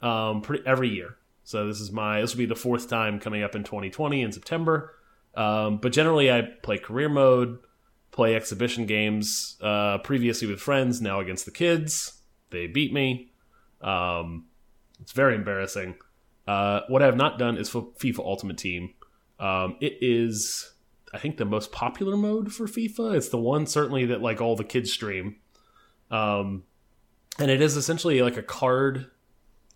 um, 0.00 0.40
pretty, 0.40 0.64
every 0.66 0.88
year. 0.88 1.16
So 1.44 1.66
this 1.66 1.80
is 1.80 1.92
my 1.92 2.20
this 2.20 2.32
will 2.32 2.38
be 2.38 2.46
the 2.46 2.56
fourth 2.56 2.88
time 2.88 3.20
coming 3.20 3.42
up 3.42 3.54
in 3.54 3.64
2020 3.64 4.22
in 4.22 4.32
September. 4.32 4.94
Um, 5.34 5.78
but 5.78 5.92
generally, 5.92 6.30
I 6.30 6.42
play 6.42 6.78
career 6.78 7.08
mode, 7.08 7.58
play 8.12 8.36
exhibition 8.36 8.86
games. 8.86 9.56
Uh, 9.60 9.98
previously 9.98 10.46
with 10.46 10.60
friends, 10.60 11.00
now 11.00 11.18
against 11.20 11.44
the 11.44 11.50
kids. 11.50 12.20
They 12.50 12.66
beat 12.66 12.92
me. 12.92 13.32
Um, 13.80 14.46
it's 15.00 15.12
very 15.12 15.34
embarrassing. 15.34 15.96
Uh, 16.46 16.80
what 16.88 17.02
I 17.02 17.06
have 17.06 17.16
not 17.16 17.38
done 17.38 17.56
is 17.56 17.70
FIFA 17.70 18.20
Ultimate 18.20 18.58
Team. 18.58 18.94
Um, 19.40 19.76
it 19.80 19.98
is, 20.00 20.72
I 21.12 21.18
think, 21.18 21.36
the 21.36 21.44
most 21.44 21.72
popular 21.72 22.16
mode 22.16 22.52
for 22.52 22.66
FIFA. 22.66 23.16
It's 23.16 23.30
the 23.30 23.38
one 23.38 23.66
certainly 23.66 24.06
that 24.06 24.22
like 24.22 24.40
all 24.40 24.54
the 24.54 24.64
kids 24.64 24.92
stream. 24.92 25.36
Um, 26.10 26.64
and 27.38 27.50
it 27.50 27.60
is 27.60 27.76
essentially 27.76 28.22
like 28.22 28.36
a 28.36 28.42
card 28.42 29.10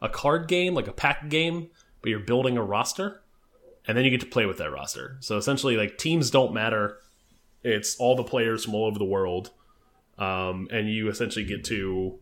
a 0.02 0.08
card 0.08 0.46
game, 0.46 0.74
like 0.74 0.88
a 0.88 0.92
pack 0.92 1.28
game, 1.28 1.70
but 2.02 2.10
you're 2.10 2.20
building 2.20 2.56
a 2.56 2.62
roster, 2.62 3.22
and 3.86 3.96
then 3.96 4.04
you 4.04 4.10
get 4.10 4.20
to 4.20 4.26
play 4.26 4.44
with 4.44 4.58
that 4.58 4.70
roster. 4.70 5.16
So 5.20 5.38
essentially, 5.38 5.76
like 5.76 5.98
teams 5.98 6.30
don't 6.30 6.52
matter; 6.52 6.98
it's 7.66 7.96
all 7.96 8.16
the 8.16 8.24
players 8.24 8.64
from 8.64 8.74
all 8.74 8.86
over 8.86 8.98
the 8.98 9.04
world, 9.04 9.50
um, 10.18 10.68
and 10.70 10.90
you 10.90 11.08
essentially 11.08 11.44
get 11.44 11.64
to 11.64 12.18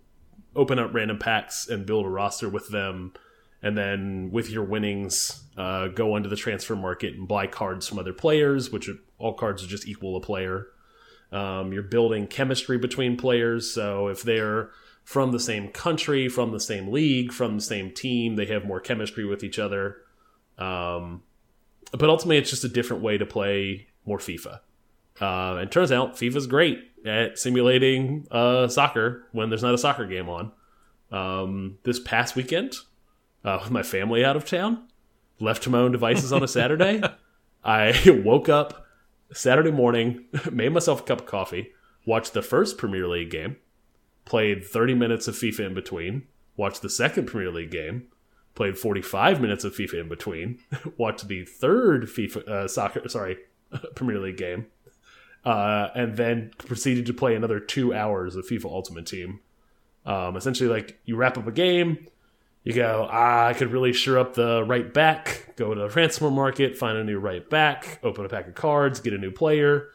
open 0.57 0.79
up 0.79 0.95
random 0.95 1.19
packs 1.19 1.69
and 1.69 1.87
build 1.87 2.07
a 2.07 2.09
roster 2.09 2.49
with 2.49 2.69
them, 2.69 3.13
and 3.63 3.77
then 3.77 4.31
with 4.33 4.51
your 4.51 4.65
winnings, 4.65 5.45
uh, 5.57 5.89
go 5.89 6.17
into 6.17 6.29
the 6.29 6.37
transfer 6.37 6.77
market 6.77 7.15
and 7.15 7.29
buy 7.29 7.47
cards 7.47 7.89
from 7.89 7.99
other 7.99 8.13
players, 8.13 8.71
which 8.71 8.89
are, 8.89 8.97
all 9.19 9.35
cards 9.35 9.63
are 9.63 9.69
just 9.69 9.87
equal 9.87 10.17
a 10.17 10.21
player. 10.21 10.69
Um, 11.33 11.73
you're 11.73 11.83
building 11.83 12.27
chemistry 12.27 12.79
between 12.79 13.17
players, 13.17 13.73
so 13.73 14.09
if 14.09 14.23
they're 14.23 14.71
from 15.05 15.33
the 15.33 15.41
same 15.41 15.69
country, 15.69 16.29
from 16.29 16.51
the 16.51 16.61
same 16.61 16.89
league, 16.89 17.31
from 17.31 17.57
the 17.57 17.63
same 17.63 17.93
team. 17.93 18.37
They 18.37 18.47
have 18.47 18.65
more 18.65 18.81
chemistry 18.81 19.25
with 19.25 19.45
each 19.45 19.59
other. 19.59 19.99
Um, 20.59 21.23
but 21.93 22.09
ultimately, 22.09 22.39
it's 22.39 22.51
just 22.51 22.65
a 22.65 22.69
different 22.69 23.03
way 23.03 23.19
to 23.19 23.27
play 23.27 23.89
more 24.07 24.19
FIFA. 24.19 24.61
Uh, 25.21 25.57
and 25.61 25.71
turns 25.71 25.93
out 25.93 26.17
FIFA's 26.17 26.47
great 26.47 26.91
at 27.07 27.39
simulating 27.39 28.27
uh, 28.31 28.67
soccer 28.69 29.27
when 29.33 29.49
there's 29.49 29.63
not 29.63 29.75
a 29.75 29.79
soccer 29.79 30.07
game 30.07 30.29
on. 30.29 30.53
Um, 31.13 31.79
this 31.85 32.01
past 32.01 32.35
weekend, 32.35 32.75
uh, 33.45 33.59
with 33.63 33.71
my 33.71 33.83
family 33.83 34.25
out 34.25 34.37
of 34.37 34.45
town, 34.45 34.89
left 35.39 35.63
to 35.65 35.71
my 35.71 35.79
own 35.79 35.93
devices 35.93 36.33
on 36.33 36.43
a 36.43 36.49
Saturday. 36.49 37.03
I 37.65 38.23
woke 38.25 38.49
up 38.49 38.87
Saturday 39.33 39.71
morning, 39.71 40.25
made 40.51 40.73
myself 40.73 41.01
a 41.01 41.05
cup 41.05 41.21
of 41.21 41.27
coffee, 41.27 41.73
watched 42.05 42.33
the 42.35 42.43
first 42.43 42.79
Premier 42.79 43.07
League 43.07 43.31
game, 43.31 43.57
played 44.25 44.65
30 44.65 44.95
minutes 44.95 45.29
of 45.29 45.35
FIFA 45.35 45.67
in 45.67 45.75
between, 45.75 46.27
watched 46.57 46.83
the 46.83 46.91
second 46.91 47.27
Premier 47.27 47.51
League 47.51 47.71
game, 47.71 48.09
played 48.55 48.79
45 48.79 49.41
minutes 49.41 49.65
of 49.65 49.75
FIFA 49.75 50.01
in 50.01 50.09
between, 50.09 50.59
watched 50.97 51.29
the 51.29 51.45
third 51.45 52.05
FIFA 52.05 52.49
uh, 52.49 52.69
soccer 52.69 53.09
sorry 53.09 53.39
Premier 53.95 54.19
League 54.21 54.37
game, 54.37 54.67
uh, 55.45 55.89
and 55.95 56.17
then 56.17 56.51
proceeded 56.59 57.07
to 57.07 57.15
play 57.15 57.35
another 57.35 57.61
two 57.61 57.93
hours 57.95 58.37
of 58.37 58.47
FIFA 58.47 58.67
Ultimate 58.67 59.07
Team. 59.07 59.41
Um, 60.07 60.37
essentially, 60.37 60.69
like 60.69 60.99
you 61.05 61.17
wrap 61.17 61.39
up 61.39 61.47
a 61.47 61.53
game, 61.53 62.07
you 62.63 62.73
go, 62.73 63.07
ah, 63.11 63.47
I 63.47 63.53
could 63.53 63.73
really 63.73 63.93
sure 63.93 64.19
up 64.19 64.35
the 64.35 64.65
right 64.65 64.93
back, 64.93 65.55
go 65.57 65.75
to 65.75 65.81
the 65.81 65.89
transfer 65.89 66.31
market, 66.31 66.77
find 66.77 66.97
a 66.97 67.05
new 67.05 67.19
right 67.19 67.49
back, 67.49 68.01
open 68.03 68.25
a 68.25 68.29
pack 68.29 68.49
of 68.49 68.55
cards, 68.55 69.01
get 69.01 69.13
a 69.13 69.19
new 69.19 69.31
player, 69.31 69.89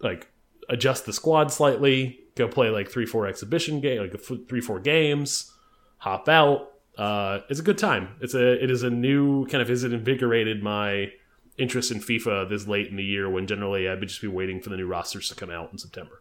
like 0.00 0.28
adjust 0.68 1.04
the 1.04 1.12
squad 1.12 1.52
slightly, 1.52 2.20
go 2.36 2.48
play 2.48 2.70
like 2.70 2.90
three, 2.90 3.06
four 3.06 3.26
exhibition 3.26 3.80
game, 3.80 4.00
like 4.00 4.18
three, 4.48 4.62
four 4.62 4.80
games, 4.80 5.52
hop 5.98 6.28
out. 6.28 6.72
Uh, 6.96 7.40
it's 7.50 7.60
a 7.60 7.62
good 7.62 7.78
time. 7.78 8.16
It's 8.20 8.34
a, 8.34 8.62
it 8.62 8.70
is 8.70 8.82
a 8.82 8.90
new 8.90 9.46
kind 9.46 9.60
of, 9.60 9.68
is 9.70 9.84
it 9.84 9.92
invigorated 9.92 10.62
my 10.62 11.12
interest 11.56 11.90
in 11.90 12.00
FIFA 12.00 12.48
this 12.48 12.66
late 12.66 12.88
in 12.88 12.96
the 12.96 13.04
year 13.04 13.28
when 13.30 13.46
generally 13.46 13.88
I'd 13.88 14.00
be 14.00 14.06
just 14.06 14.20
be 14.20 14.26
waiting 14.28 14.60
for 14.60 14.70
the 14.70 14.76
new 14.76 14.86
rosters 14.86 15.28
to 15.28 15.34
come 15.34 15.50
out 15.50 15.70
in 15.72 15.78
September. 15.78 16.20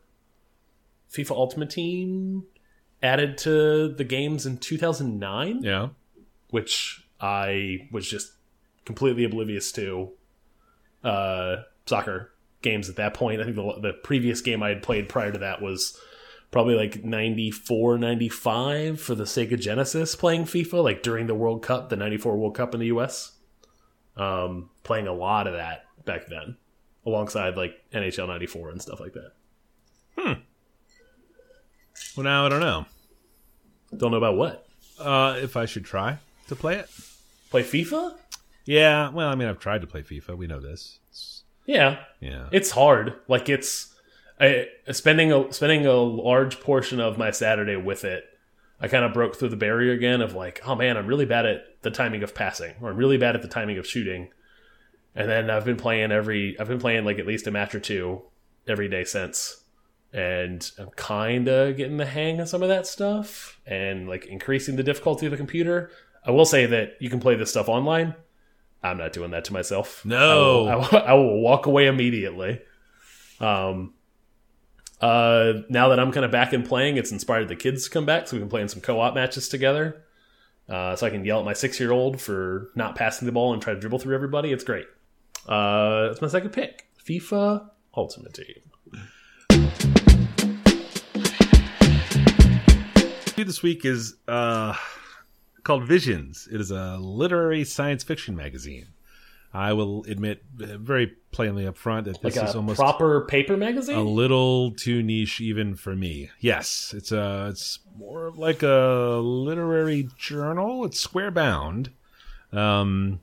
FIFA 1.12 1.32
Ultimate 1.32 1.70
Team 1.70 2.44
added 3.02 3.38
to 3.40 3.90
the 3.90 4.04
games 4.04 4.46
in 4.46 4.58
2009 4.58 5.62
Yeah. 5.64 5.90
which 6.50 7.06
I 7.20 7.88
was 7.92 8.08
just 8.10 8.34
completely 8.86 9.24
oblivious 9.24 9.72
to 9.74 10.12
uh, 11.04 11.58
soccer 11.86 12.32
games 12.62 12.90
at 12.90 12.96
that 12.96 13.14
point. 13.14 13.42
I 13.42 13.44
think 13.44 13.56
the, 13.56 13.80
the 13.82 13.94
previous 13.94 14.42
game 14.42 14.64
I 14.64 14.70
had 14.70 14.82
played 14.84 15.10
prior 15.10 15.32
to 15.32 15.40
that 15.40 15.62
was 15.62 15.98
probably 16.52 16.76
like 16.76 17.04
94, 17.04 17.98
95 17.98 19.02
for 19.02 19.16
the 19.16 19.24
Sega 19.26 19.60
Genesis 19.60 20.16
playing 20.16 20.46
FIFA, 20.46 20.84
like 20.84 21.04
during 21.04 21.28
the 21.28 21.36
World 21.36 21.64
Cup, 21.64 21.90
the 21.90 21.96
94 21.96 22.38
World 22.38 22.56
Cup 22.56 22.74
in 22.74 22.80
the 22.80 22.88
US. 22.88 23.34
Um, 24.16 24.70
playing 24.84 25.08
a 25.08 25.14
lot 25.14 25.48
of 25.48 25.54
that 25.54 25.86
back 26.06 26.28
then, 26.28 26.56
alongside 27.06 27.58
like 27.58 27.84
NHL 27.94 28.28
94 28.28 28.70
and 28.70 28.82
stuff 28.82 29.00
like 29.00 29.14
that. 29.14 29.32
Hmm. 30.18 30.34
Well, 32.16 32.24
now 32.24 32.46
I 32.46 32.50
don't 32.50 32.60
know 32.60 32.86
Don't 33.96 34.12
know 34.12 34.18
about 34.18 34.38
what? 34.38 34.68
uh, 35.00 35.38
if 35.42 35.58
I 35.58 35.66
should 35.66 35.86
try 35.86 36.18
to 36.48 36.56
play 36.56 36.76
it. 36.76 36.90
Play 37.50 37.64
FIFA? 37.64 38.16
Yeah, 38.66 39.10
well, 39.10 39.28
I 39.30 39.36
mean, 39.36 39.48
I've 39.48 39.60
tried 39.60 39.82
to 39.82 39.88
play 39.88 40.02
FIFA. 40.04 40.38
We 40.38 40.48
know 40.48 40.60
this. 40.60 41.00
It's, 41.10 41.44
Yeah, 41.66 42.00
yeah, 42.20 42.48
it's 42.52 42.72
hard. 42.72 43.16
Like 43.28 43.50
it's 43.50 43.94
I, 44.40 44.68
spending 44.92 45.32
a 45.32 45.52
spending 45.52 45.86
a 45.86 45.94
large 45.94 46.60
portion 46.60 47.00
of 47.00 47.18
my 47.18 47.32
Saturday 47.32 47.76
with 47.76 48.04
it. 48.06 48.26
I 48.84 48.90
kind 48.90 49.06
of 49.06 49.14
broke 49.14 49.38
through 49.38 49.48
the 49.48 49.56
barrier 49.56 49.94
again 49.94 50.22
of 50.22 50.36
like, 50.36 50.62
oh 50.68 50.76
man, 50.76 50.98
I'm 50.98 51.08
really 51.08 51.26
bad 51.26 51.46
at 51.46 51.82
the 51.84 51.90
timing 51.90 52.22
of 52.22 52.36
passing, 52.36 52.74
or 52.82 52.90
I'm 52.90 52.98
really 52.98 53.18
bad 53.18 53.34
at 53.34 53.42
the 53.42 53.48
timing 53.48 53.78
of 53.78 53.88
shooting. 53.88 54.28
And 55.16 55.30
then 55.30 55.50
I've 55.50 55.64
been 55.64 55.78
playing 55.78 56.12
every, 56.12 56.60
I've 56.60 56.68
been 56.68 56.82
playing 56.82 57.06
like 57.06 57.18
at 57.18 57.26
least 57.26 57.48
a 57.48 57.52
match 57.52 57.74
or 57.74 57.80
two 57.80 58.24
every 58.68 58.90
day 58.90 59.06
since, 59.06 59.64
and 60.12 60.70
I'm 60.78 60.90
kind 60.98 61.48
of 61.48 61.78
getting 61.78 61.96
the 61.96 62.06
hang 62.06 62.42
of 62.42 62.50
some 62.50 62.62
of 62.62 62.68
that 62.68 62.86
stuff, 62.86 63.58
and 63.66 64.10
like 64.10 64.26
increasing 64.26 64.76
the 64.76 64.84
difficulty 64.84 65.28
of 65.28 65.32
the 65.32 65.38
computer. 65.38 65.90
I 66.26 66.32
will 66.32 66.46
say 66.46 66.66
that 66.66 66.98
you 67.00 67.10
can 67.10 67.22
play 67.22 67.36
this 67.36 67.52
stuff 67.52 67.70
online. 67.70 68.16
I'm 68.84 68.98
not 68.98 69.14
doing 69.14 69.32
that 69.32 69.46
to 69.46 69.54
myself. 69.54 70.04
No. 70.04 70.68
I 70.68 70.76
will, 70.76 70.84
I 70.84 70.92
will, 70.92 71.04
I 71.08 71.14
will 71.14 71.42
walk 71.42 71.68
away 71.68 71.88
immediately. 71.88 72.62
Um, 73.40 73.94
uh, 75.02 75.62
now 75.70 75.90
that 75.90 76.00
I'm 76.00 76.12
kind 76.12 76.26
of 76.26 76.32
back 76.32 76.54
in 76.54 76.64
playing, 76.64 76.98
it's 76.98 77.12
inspired 77.12 77.48
the 77.48 77.56
kids 77.56 77.86
to 77.86 77.90
come 77.90 78.06
back, 78.06 78.28
so 78.28 78.36
we've 78.36 78.42
been 78.42 78.50
playing 78.50 78.70
some 78.70 78.82
co-op 78.82 79.16
matches 79.16 79.50
together. 79.50 80.04
Uh, 80.70 80.96
so 80.96 81.06
I 81.06 81.10
can 81.10 81.26
yell 81.26 81.40
at 81.40 81.46
my 81.46 81.54
six-year-old 81.54 82.22
for 82.22 82.72
not 82.76 82.96
passing 82.96 83.26
the 83.26 83.32
ball 83.32 83.54
and 83.54 83.62
try 83.62 83.74
to 83.74 83.80
dribble 83.80 84.00
through 84.00 84.16
everybody. 84.16 84.52
It's 84.52 84.64
great. 84.64 84.86
Uh, 85.48 86.10
it's 86.12 86.22
my 86.22 86.30
second 86.30 86.52
pick: 86.52 86.88
FIFA 87.06 87.70
Ultimate 87.96 88.34
Team. 88.34 88.64
this 93.44 93.62
week 93.62 93.84
is 93.84 94.16
uh, 94.28 94.74
called 95.64 95.86
Visions. 95.86 96.48
It 96.52 96.62
is 96.62 96.72
a 96.72 96.98
literary 96.98 97.64
science 97.66 98.04
fiction 98.04 98.36
magazine. 98.36 98.88
I 99.54 99.74
will 99.74 100.04
admit 100.06 100.44
uh, 100.62 100.78
very 100.78 101.14
plainly 101.32 101.68
up 101.68 101.78
front 101.78 102.06
that 102.06 102.22
this 102.22 102.36
Like 102.36 102.44
is 102.44 102.56
a 102.56 102.58
almost 102.58 102.80
proper 102.80 103.22
paper 103.26 103.56
magazine. 103.56 103.98
a 103.98 104.02
little 104.04 104.72
too 104.72 105.04
niche 105.04 105.40
even 105.40 105.76
for 105.76 105.96
me. 105.96 106.32
Yes, 106.40 106.94
it's 106.98 107.12
a 107.12 107.50
it's 107.52 107.80
more 107.96 108.26
of 108.26 108.38
like 108.38 108.64
a 108.64 109.20
literary 109.24 110.10
journal. 110.18 110.86
It's 110.86 111.00
square 111.00 111.30
bound. 111.30 111.92
Um 112.52 113.20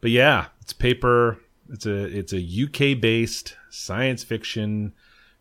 but 0.00 0.10
yeah, 0.12 0.46
it's 0.60 0.72
paper. 0.72 1.38
It's 1.68 1.84
a 1.86 2.04
it's 2.16 2.32
a 2.32 2.38
UK 2.38 3.00
based 3.00 3.56
science 3.68 4.22
fiction 4.22 4.92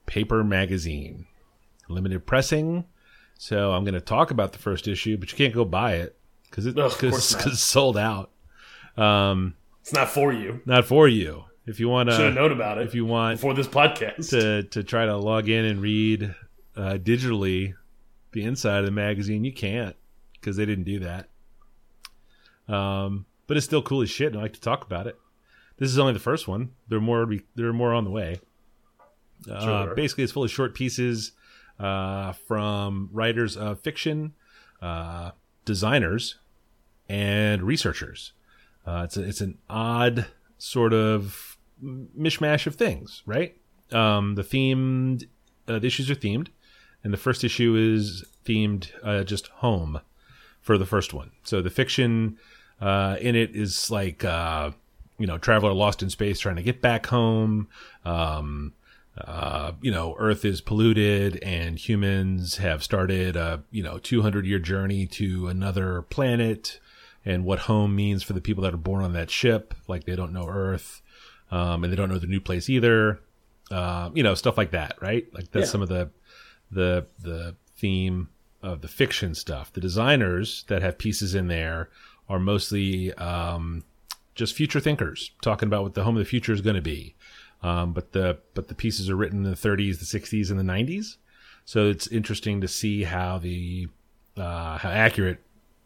paper 0.07 0.43
magazine. 0.43 1.27
Limited 1.88 2.25
pressing. 2.25 2.85
So 3.38 3.73
I'm 3.73 3.83
going 3.83 3.93
to 3.95 4.01
talk 4.01 4.31
about 4.31 4.53
the 4.53 4.59
first 4.59 4.88
issue, 4.88 5.17
but 5.17 5.29
you 5.31 5.38
can't 5.38 5.53
go 5.53 5.65
buy 5.65 5.95
it 5.95 6.17
cuz 6.49 6.65
it 6.65 6.75
it's 7.03 7.59
sold 7.59 7.95
out. 7.97 8.31
Um 8.97 9.53
it's 9.86 9.93
not 9.93 10.10
for 10.10 10.34
you. 10.34 10.62
not 10.65 10.86
for 10.86 11.08
you. 11.08 11.43
If 11.67 11.80
you 11.80 11.89
want 11.89 12.10
Should 12.10 12.19
have 12.19 12.34
to 12.34 12.41
known 12.41 12.52
about 12.52 12.80
it 12.80 12.88
if 12.88 12.95
you 12.95 13.06
want 13.06 13.39
for 13.39 13.54
this 13.54 13.67
podcast. 13.67 14.32
to 14.32 14.63
to 14.63 14.84
try 14.84 15.06
to 15.06 15.15
log 15.15 15.48
in 15.48 15.63
and 15.63 15.80
read 15.80 16.34
uh, 16.76 16.93
digitally 16.93 17.76
the 18.32 18.43
inside 18.43 18.80
of 18.80 18.86
the 18.86 18.91
magazine, 18.91 19.43
you 19.43 19.54
can't 19.54 19.95
because 20.34 20.58
they 20.58 20.65
didn't 20.65 20.86
do 20.86 21.00
that. 21.02 21.30
Um, 22.67 23.28
but 23.45 23.58
it's 23.58 23.65
still 23.67 23.84
cool 23.84 24.02
as 24.02 24.10
shit, 24.10 24.30
and 24.32 24.38
I 24.39 24.41
like 24.43 24.54
to 24.54 24.60
talk 24.62 24.84
about 24.84 25.06
it. 25.06 25.17
This 25.78 25.91
is 25.91 26.00
only 26.00 26.13
the 26.13 26.19
first 26.19 26.48
one. 26.48 26.71
There 26.88 26.98
are 26.98 27.02
more. 27.02 27.28
There 27.54 27.67
are 27.67 27.74
more 27.74 27.93
on 27.93 28.06
the 28.06 28.10
way. 28.12 28.39
Uh, 29.48 29.84
Sure. 29.86 29.95
Basically, 29.95 30.24
it's 30.24 30.34
full 30.34 30.43
of 30.45 30.50
short 30.50 30.74
pieces 30.74 31.34
uh, 31.80 32.32
from 32.32 33.10
writers 33.12 33.56
of 33.56 33.82
fiction, 33.82 34.34
uh, 34.82 35.32
designers, 35.63 36.38
and 37.08 37.62
researchers. 37.62 38.34
Uh, 38.86 39.02
it's 39.06 39.17
a, 39.17 39.24
it's 39.24 39.41
an 39.41 39.58
odd 39.69 40.28
sort 40.58 40.93
of 40.93 41.58
mishmash 41.84 42.67
of 42.67 42.76
things, 42.76 43.24
right? 43.26 43.56
Um, 43.91 44.36
the 44.36 44.43
themed 44.43 45.28
uh, 45.67 45.80
the 45.80 45.88
issues 45.88 46.10
are 46.10 46.15
themed, 46.15 46.48
and 47.04 47.12
the 47.13 47.17
first 47.17 47.43
issue 47.43 47.76
is 47.76 48.24
themed 48.45 48.89
uh, 49.04 49.24
just 49.24 49.48
home 49.48 50.00
for 50.62 50.78
the 50.78 50.86
first 50.86 51.13
one. 51.13 51.32
So 51.43 51.62
the 51.62 51.69
fiction 51.69 52.38
uh, 52.82 53.17
in 53.19 53.36
it 53.36 53.56
is 53.56 53.89
like 53.89 54.24
uh, 54.24 54.71
you 55.17 55.28
know 55.28 55.38
traveler 55.38 55.74
lost 55.74 56.04
in 56.04 56.10
space 56.10 56.39
trying 56.39 56.58
to 56.58 56.63
get 56.63 56.82
back 56.82 57.08
home. 57.08 57.67
Um, 58.04 58.74
uh, 59.17 59.71
you 59.82 59.91
know, 59.91 60.15
Earth 60.19 60.43
is 60.43 60.60
polluted, 60.60 61.41
and 61.41 61.80
humans 61.80 62.58
have 62.58 62.84
started 62.84 63.36
a 63.36 63.63
you 63.71 63.82
know 63.82 63.98
200 63.98 64.45
year 64.45 64.60
journey 64.60 65.08
to 65.08 65.48
another 65.48 66.02
planet, 66.04 66.80
and 67.25 67.43
what 67.45 67.59
home 67.59 67.95
means 67.95 68.21
for 68.23 68.33
the 68.33 68.41
people 68.41 68.63
that 68.63 68.73
are 68.73 68.77
born 68.77 69.03
on 69.03 69.13
that 69.13 69.29
ship. 69.31 69.73
Like 69.88 70.03
they 70.05 70.15
don't 70.15 70.33
know 70.33 70.47
Earth, 70.47 71.01
um, 71.51 71.83
and 71.83 71.91
they 71.91 71.97
don't 71.97 72.09
know 72.09 72.19
the 72.19 72.27
new 72.27 72.39
place 72.41 72.69
either. 72.69 73.19
Uh, 73.71 74.11
you 74.13 74.21
know, 74.23 74.35
stuff 74.35 74.57
like 74.57 74.71
that, 74.71 74.95
right? 75.01 75.25
Like 75.33 75.51
that's 75.51 75.67
Yeah. 75.67 75.71
some 75.71 75.81
of 75.81 75.89
the 75.89 76.09
the 76.71 77.07
the 77.19 77.55
theme 77.77 78.29
of 78.61 78.81
the 78.81 78.88
fiction 78.88 79.33
stuff. 79.35 79.71
The 79.73 79.81
designers 79.81 80.63
that 80.67 80.81
have 80.81 80.97
pieces 80.97 81.35
in 81.35 81.47
there 81.47 81.89
are 82.29 82.39
mostly 82.39 83.13
um, 83.13 83.83
just 84.33 84.53
future 84.55 84.79
thinkers 84.79 85.31
talking 85.41 85.67
about 85.67 85.83
what 85.83 85.93
the 85.93 86.03
home 86.03 86.15
of 86.17 86.19
the 86.23 86.29
future 86.29 86.51
is 86.53 86.61
going 86.61 86.75
to 86.75 86.81
be. 86.81 87.15
Um, 87.63 87.93
but 87.93 88.11
the 88.11 88.39
but 88.53 88.67
the 88.67 88.75
pieces 88.75 89.09
are 89.09 89.15
written 89.15 89.43
in 89.45 89.49
the 89.51 89.57
30s, 89.57 89.99
the 89.99 90.19
60s, 90.19 90.49
and 90.51 90.59
the 90.59 90.63
90s. 90.63 91.17
So 91.65 91.88
it's 91.89 92.05
interesting 92.07 92.61
to 92.61 92.67
see 92.67 93.03
how 93.03 93.39
the 93.39 93.88
uh, 94.38 94.77
how 94.77 94.89
accurate 94.89 95.39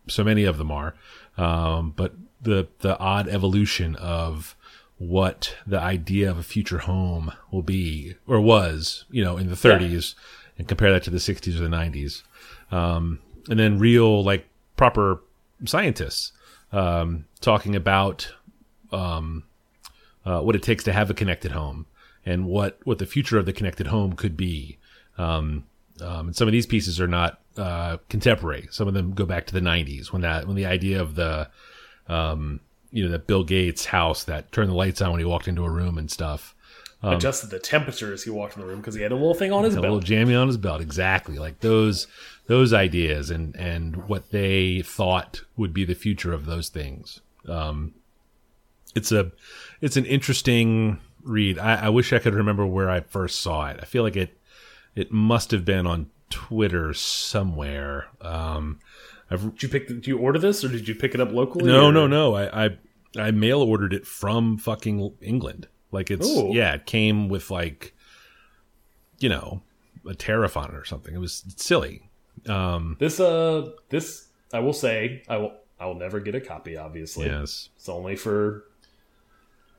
so 0.09 0.23
many 0.23 0.43
of 0.43 0.57
them 0.57 0.71
are. 0.71 0.95
Um, 1.37 1.93
but 1.95 2.13
the 2.41 2.67
the 2.79 2.97
odd 2.99 3.27
evolution 3.27 3.95
of 3.95 4.55
what 4.97 5.55
the 5.65 5.79
idea 5.79 6.29
of 6.29 6.37
a 6.37 6.43
future 6.43 6.79
home 6.79 7.31
will 7.51 7.61
be 7.61 8.15
or 8.27 8.41
was, 8.41 9.05
you 9.09 9.23
know, 9.23 9.37
in 9.37 9.47
the 9.47 9.55
30s, 9.55 10.13
and 10.57 10.67
compare 10.67 10.91
that 10.91 11.03
to 11.03 11.09
the 11.09 11.17
60s 11.17 11.55
or 11.55 11.61
the 11.61 11.69
90s, 11.69 12.23
um, 12.69 13.19
and 13.49 13.57
then 13.57 13.79
real 13.79 14.21
like 14.23 14.45
proper 14.75 15.21
scientists 15.65 16.33
um, 16.71 17.25
talking 17.39 17.75
about 17.75 18.33
um, 18.91 19.43
uh, 20.25 20.41
what 20.41 20.55
it 20.55 20.63
takes 20.63 20.83
to 20.83 20.93
have 20.93 21.09
a 21.09 21.13
connected 21.13 21.51
home 21.51 21.85
and 22.25 22.45
what 22.45 22.79
what 22.83 22.99
the 22.99 23.05
future 23.05 23.37
of 23.37 23.45
the 23.45 23.53
connected 23.53 23.87
home 23.87 24.13
could 24.13 24.35
be. 24.35 24.77
Um, 25.17 25.65
um, 26.01 26.27
and 26.27 26.35
some 26.35 26.47
of 26.47 26.51
these 26.51 26.65
pieces 26.65 26.99
are 26.99 27.07
not 27.07 27.39
uh, 27.59 27.97
contemporary. 28.07 28.67
Some 28.71 28.87
of 28.87 28.93
them 28.93 29.13
go 29.13 29.25
back 29.25 29.45
to 29.47 29.53
the 29.53 29.59
'90s 29.59 30.11
when 30.11 30.21
that 30.21 30.47
when 30.47 30.55
the 30.55 30.65
idea 30.65 31.01
of 31.01 31.15
the 31.15 31.49
um, 32.07 32.61
you 32.91 33.03
know 33.03 33.11
that 33.11 33.27
Bill 33.27 33.43
Gates 33.43 33.85
house 33.85 34.23
that 34.23 34.51
turned 34.51 34.69
the 34.69 34.75
lights 34.75 35.01
on 35.01 35.11
when 35.11 35.19
he 35.19 35.25
walked 35.25 35.47
into 35.47 35.63
a 35.63 35.69
room 35.69 35.97
and 35.97 36.09
stuff. 36.09 36.55
Adjusted 37.01 37.49
the 37.49 37.59
temperature 37.59 38.11
as 38.11 38.23
he 38.23 38.29
walked 38.29 38.55
in 38.55 38.61
the 38.61 38.67
room 38.67 38.79
because 38.79 38.93
he 38.93 39.01
had 39.01 39.13
a 39.13 39.15
little 39.15 39.33
thing 39.33 39.53
on 39.53 39.63
his 39.63 39.75
a 39.75 39.79
little 39.79 40.01
jammy 40.01 40.35
on 40.35 40.47
his 40.47 40.57
belt, 40.57 40.81
exactly 40.81 41.37
like 41.37 41.59
those 41.61 42.07
those 42.47 42.73
ideas 42.73 43.29
and 43.29 43.55
and 43.55 44.07
what 44.07 44.31
they 44.31 44.81
thought 44.81 45.41
would 45.55 45.73
be 45.73 45.85
the 45.85 45.93
future 45.93 46.33
of 46.33 46.45
those 46.45 46.67
things. 46.67 47.21
Um, 47.47 47.93
it's 48.95 49.13
a 49.13 49.31
it's 49.79 49.95
an 49.95 50.05
interesting 50.05 50.99
read. 51.23 51.57
I, 51.57 51.85
I 51.85 51.89
wish 51.89 52.11
I 52.11 52.19
could 52.19 52.33
remember 52.33 52.65
where 52.65 52.89
I 52.89 52.99
first 52.99 53.39
saw 53.39 53.67
it. 53.67 53.79
I 53.81 53.85
feel 53.85 54.03
like 54.03 54.17
it 54.17 54.37
it 54.93 55.11
must 55.11 55.51
have 55.51 55.63
been 55.63 55.87
on 55.87 56.09
Twitter 56.29 56.93
somewhere. 56.93 58.07
Um, 58.21 58.79
I've 59.31 59.41
Did 59.55 59.63
you 59.63 59.69
pick? 59.69 59.87
Did 59.87 60.07
you 60.07 60.17
order 60.17 60.39
this 60.39 60.63
or 60.63 60.69
did 60.69 60.87
you 60.87 60.95
pick 60.95 61.13
it 61.13 61.21
up 61.21 61.31
locally? 61.31 61.65
no, 61.65 61.87
or- 61.87 61.91
no, 61.91 62.07
no. 62.07 62.35
I, 62.35 62.65
I 62.65 62.77
I 63.17 63.31
mail 63.31 63.61
ordered 63.61 63.93
it 63.93 64.05
from 64.07 64.57
fucking 64.57 65.15
England. 65.21 65.67
Like 65.91 66.11
it's 66.11 66.27
Ooh. 66.27 66.51
yeah, 66.53 66.73
it 66.73 66.85
came 66.85 67.29
with 67.29 67.49
like 67.51 67.93
you 69.19 69.29
know 69.29 69.61
a 70.07 70.13
tariff 70.15 70.55
on 70.57 70.69
it 70.71 70.75
or 70.75 70.85
something. 70.85 71.13
It 71.13 71.19
was 71.19 71.43
silly. 71.57 72.09
Um, 72.47 72.95
This 72.99 73.19
uh, 73.19 73.69
this 73.89 74.27
I 74.53 74.59
will 74.59 74.73
say 74.73 75.23
I 75.27 75.37
will 75.37 75.53
I 75.79 75.85
will 75.85 75.95
never 75.95 76.19
get 76.19 76.35
a 76.35 76.41
copy. 76.41 76.77
Obviously, 76.77 77.25
yes, 77.27 77.69
it's 77.75 77.89
only 77.89 78.15
for 78.15 78.65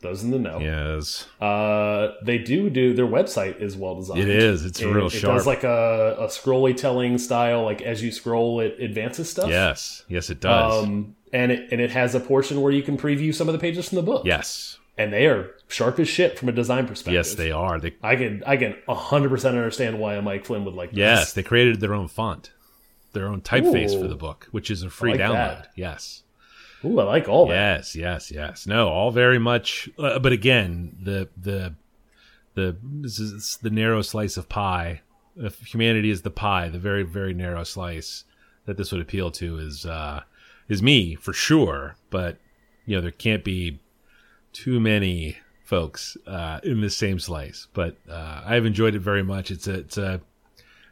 those 0.02 0.22
in 0.24 0.30
the 0.30 0.38
know. 0.38 0.58
yes, 0.60 1.26
Uh, 1.40 2.12
they 2.22 2.38
do 2.38 2.70
do 2.70 2.94
their 2.94 3.06
website 3.06 3.60
is 3.60 3.76
well 3.76 3.96
designed. 3.96 4.20
it 4.20 4.28
is. 4.28 4.64
It's 4.64 4.80
It, 4.80 4.86
real 4.86 5.06
it 5.06 5.10
sharp. 5.10 5.36
does 5.36 5.46
like 5.46 5.62
a, 5.64 6.16
a 6.18 6.26
scrolly 6.28 6.76
telling 6.76 7.18
style. 7.18 7.64
Like 7.64 7.82
as 7.82 8.02
you 8.02 8.10
scroll, 8.12 8.60
it 8.60 8.78
advances 8.80 9.28
stuff. 9.30 9.50
yes, 9.50 10.04
yes, 10.08 10.30
it 10.30 10.40
does. 10.40 10.84
Um, 10.84 11.16
and 11.32 11.52
it 11.52 11.68
and 11.72 11.80
it 11.80 11.90
has 11.90 12.14
a 12.14 12.20
portion 12.20 12.60
where 12.60 12.72
you 12.72 12.82
can 12.82 12.96
preview 12.96 13.34
some 13.34 13.48
of 13.48 13.52
the 13.52 13.58
pages 13.58 13.88
from 13.88 13.96
the 13.96 14.02
book. 14.02 14.24
yes, 14.24 14.78
and 14.98 15.12
they 15.12 15.26
are 15.26 15.50
sharp 15.68 15.98
as 16.00 16.08
shit 16.08 16.38
from 16.38 16.48
a 16.48 16.52
design 16.52 16.86
perspective. 16.86 17.14
Yes, 17.14 17.34
they 17.34 17.50
are. 17.52 17.78
They, 17.78 17.94
I 18.02 18.16
can 18.16 18.42
I 18.46 18.56
can 18.56 18.76
hundred 18.88 19.28
percent 19.28 19.56
understand 19.56 19.98
why 20.00 20.14
a 20.16 20.22
Mike 20.22 20.44
Flynn 20.44 20.64
would 20.64 20.74
like. 20.74 20.90
yes, 20.92 21.26
this. 21.26 21.32
they 21.34 21.42
created 21.42 21.80
their 21.80 21.94
own 21.94 22.08
font, 22.08 22.50
their 23.12 23.28
own 23.28 23.42
typeface 23.42 24.00
for 24.00 24.08
the 24.08 24.16
book, 24.16 24.48
which 24.50 24.70
is 24.70 24.82
a 24.82 24.90
free 24.90 25.12
like 25.12 25.20
download. 25.20 25.34
that. 25.62 25.68
Yes. 25.76 26.22
Ooh, 26.84 26.98
I 26.98 27.04
like 27.04 27.28
all 27.28 27.46
that. 27.48 27.54
Yes, 27.54 27.96
yes, 27.96 28.30
yes. 28.30 28.66
No, 28.66 28.88
all 28.88 29.10
very 29.10 29.38
much. 29.38 29.88
Uh, 29.98 30.18
but 30.18 30.32
again, 30.32 30.96
the 31.02 31.28
the 31.36 31.74
the 32.54 32.76
this 32.82 33.18
is 33.18 33.58
the 33.62 33.70
narrow 33.70 34.02
slice 34.02 34.36
of 34.36 34.48
pie. 34.48 35.02
If 35.36 35.60
humanity 35.60 36.10
is 36.10 36.22
the 36.22 36.30
pie, 36.30 36.68
the 36.68 36.78
very 36.78 37.02
very 37.02 37.34
narrow 37.34 37.64
slice 37.64 38.24
that 38.66 38.76
this 38.76 38.92
would 38.92 39.00
appeal 39.00 39.30
to 39.32 39.58
is 39.58 39.84
uh, 39.84 40.22
is 40.68 40.82
me 40.82 41.14
for 41.14 41.32
sure. 41.32 41.96
But 42.08 42.38
you 42.86 42.96
know, 42.96 43.02
there 43.02 43.10
can't 43.10 43.44
be 43.44 43.80
too 44.52 44.80
many 44.80 45.36
folks 45.64 46.16
uh, 46.26 46.60
in 46.64 46.80
this 46.80 46.96
same 46.96 47.18
slice. 47.18 47.68
But 47.74 47.96
uh, 48.10 48.42
I've 48.44 48.66
enjoyed 48.66 48.94
it 48.94 49.00
very 49.00 49.22
much. 49.22 49.50
It's 49.50 49.66
a 49.66 49.74
it's 49.74 49.98
a 49.98 50.20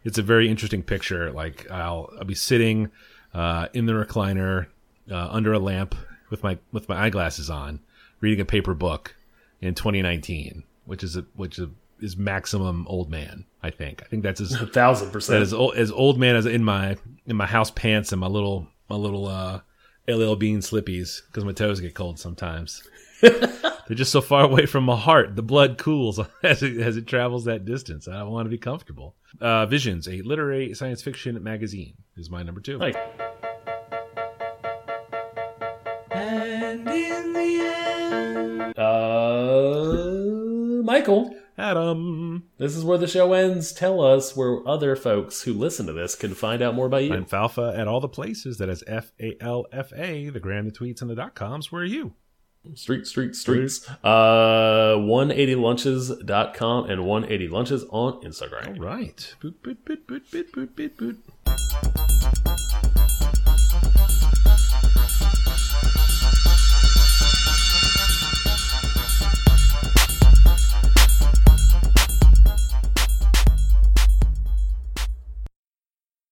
it's 0.05 0.19
a 0.19 0.23
very 0.23 0.49
interesting 0.49 0.83
picture. 0.83 1.33
Like 1.33 1.71
I'll 1.71 2.11
I'll 2.19 2.25
be 2.25 2.35
sitting 2.35 2.91
uh, 3.35 3.69
in 3.73 3.87
the 3.87 3.93
recliner 3.93 4.67
uh, 5.11 5.29
under 5.31 5.53
a 5.53 5.59
lamp 5.59 5.95
with 6.31 6.43
my 6.43 6.59
with 6.73 6.89
my 6.89 7.05
eyeglasses 7.07 7.51
on, 7.51 7.81
reading 8.21 8.41
a 8.41 8.45
paper 8.45 8.75
book 8.75 9.17
in 9.61 9.75
2019, 9.75 10.65
which 10.85 11.03
is 11.03 11.17
a, 11.17 11.25
which 11.35 11.59
is, 11.59 11.69
is 12.01 12.17
maximum 12.17 12.87
old 12.89 13.11
man. 13.11 13.45
I 13.63 13.71
think. 13.71 14.03
I 14.03 14.07
think 14.07 14.23
that's 14.23 14.41
as 14.41 14.53
A 14.61 14.67
thousand 14.67 15.11
percent. 15.11 15.43
as 15.43 15.53
old, 15.53 15.75
as 15.77 15.91
old 15.91 16.19
man 16.19 16.37
as 16.37 16.47
in 16.47 16.65
my 16.65 16.97
in 17.27 17.37
my 17.37 17.47
house 17.47 17.71
pants 17.71 18.13
and 18.13 18.21
my 18.21 18.29
little 18.29 18.69
my 18.89 18.97
little 18.97 19.27
uh, 19.27 19.61
LL 20.09 20.35
Bean 20.35 20.59
slippies 20.61 21.23
because 21.27 21.45
my 21.45 21.53
toes 21.53 21.81
get 21.81 21.95
cold 21.95 22.19
sometimes. 22.19 22.83
They're 23.21 23.97
just 23.97 24.13
so 24.13 24.21
far 24.21 24.45
away 24.45 24.67
from 24.67 24.85
my 24.85 24.97
heart. 24.97 25.35
The 25.35 25.43
blood 25.43 25.79
cools 25.79 26.21
as 26.43 26.63
it, 26.63 26.79
as 26.79 26.97
it 26.97 27.07
travels 27.07 27.47
that 27.47 27.65
distance. 27.65 28.07
I 28.07 28.23
want 28.23 28.47
to 28.47 28.51
be 28.51 28.59
comfortable. 28.59 29.17
Uh, 29.41 29.67
Visions, 29.67 30.07
a 30.07 30.21
literary 30.23 30.75
science 30.75 31.03
fiction 31.03 31.43
magazine, 31.43 31.95
is 32.17 32.31
my 32.31 32.43
number 32.43 32.61
two. 32.61 32.79
Like, 32.79 32.97
Michael, 41.09 41.35
Adam. 41.57 42.45
this 42.59 42.77
is 42.77 42.85
where 42.85 42.99
the 42.99 43.07
show 43.07 43.33
ends. 43.33 43.73
Tell 43.73 44.03
us 44.03 44.37
where 44.37 44.67
other 44.69 44.95
folks 44.95 45.41
who 45.43 45.55
listen 45.55 45.87
to 45.87 45.93
this 45.95 46.15
can 46.15 46.35
find 46.35 46.61
out 46.61 46.75
more 46.75 46.85
about 46.87 47.05
you. 47.05 47.15
I'm 47.15 47.25
Falfa 47.25 47.77
at 47.79 47.89
all 47.89 48.01
the 48.01 48.09
places. 48.09 48.59
That 48.59 48.69
is 48.69 48.85
F 48.87 49.13
A 49.19 49.35
L 49.41 49.65
F 49.73 49.91
A, 49.95 50.29
the 50.29 50.39
gram, 50.39 50.67
the 50.67 50.73
tweets, 50.73 51.01
and 51.01 51.11
the 51.11 51.15
dot 51.15 51.35
coms. 51.35 51.73
Where 51.73 51.81
are 51.83 51.87
you? 51.87 52.13
Street, 52.75 53.07
street, 53.07 53.35
streets. 53.35 53.89
Uh, 54.05 54.97
180lunches.com 54.99 56.91
and 56.91 57.01
180lunches 57.01 57.85
on 57.89 58.21
Instagram. 58.23 58.79
Right. 58.79 59.35
Boot, 59.41 59.63
boot, 59.63 59.83
boot, 59.87 60.07
boot, 60.07 60.31
boot, 60.31 60.53
boot, 60.53 60.77
boot, 60.77 60.97
boot. 60.99 62.28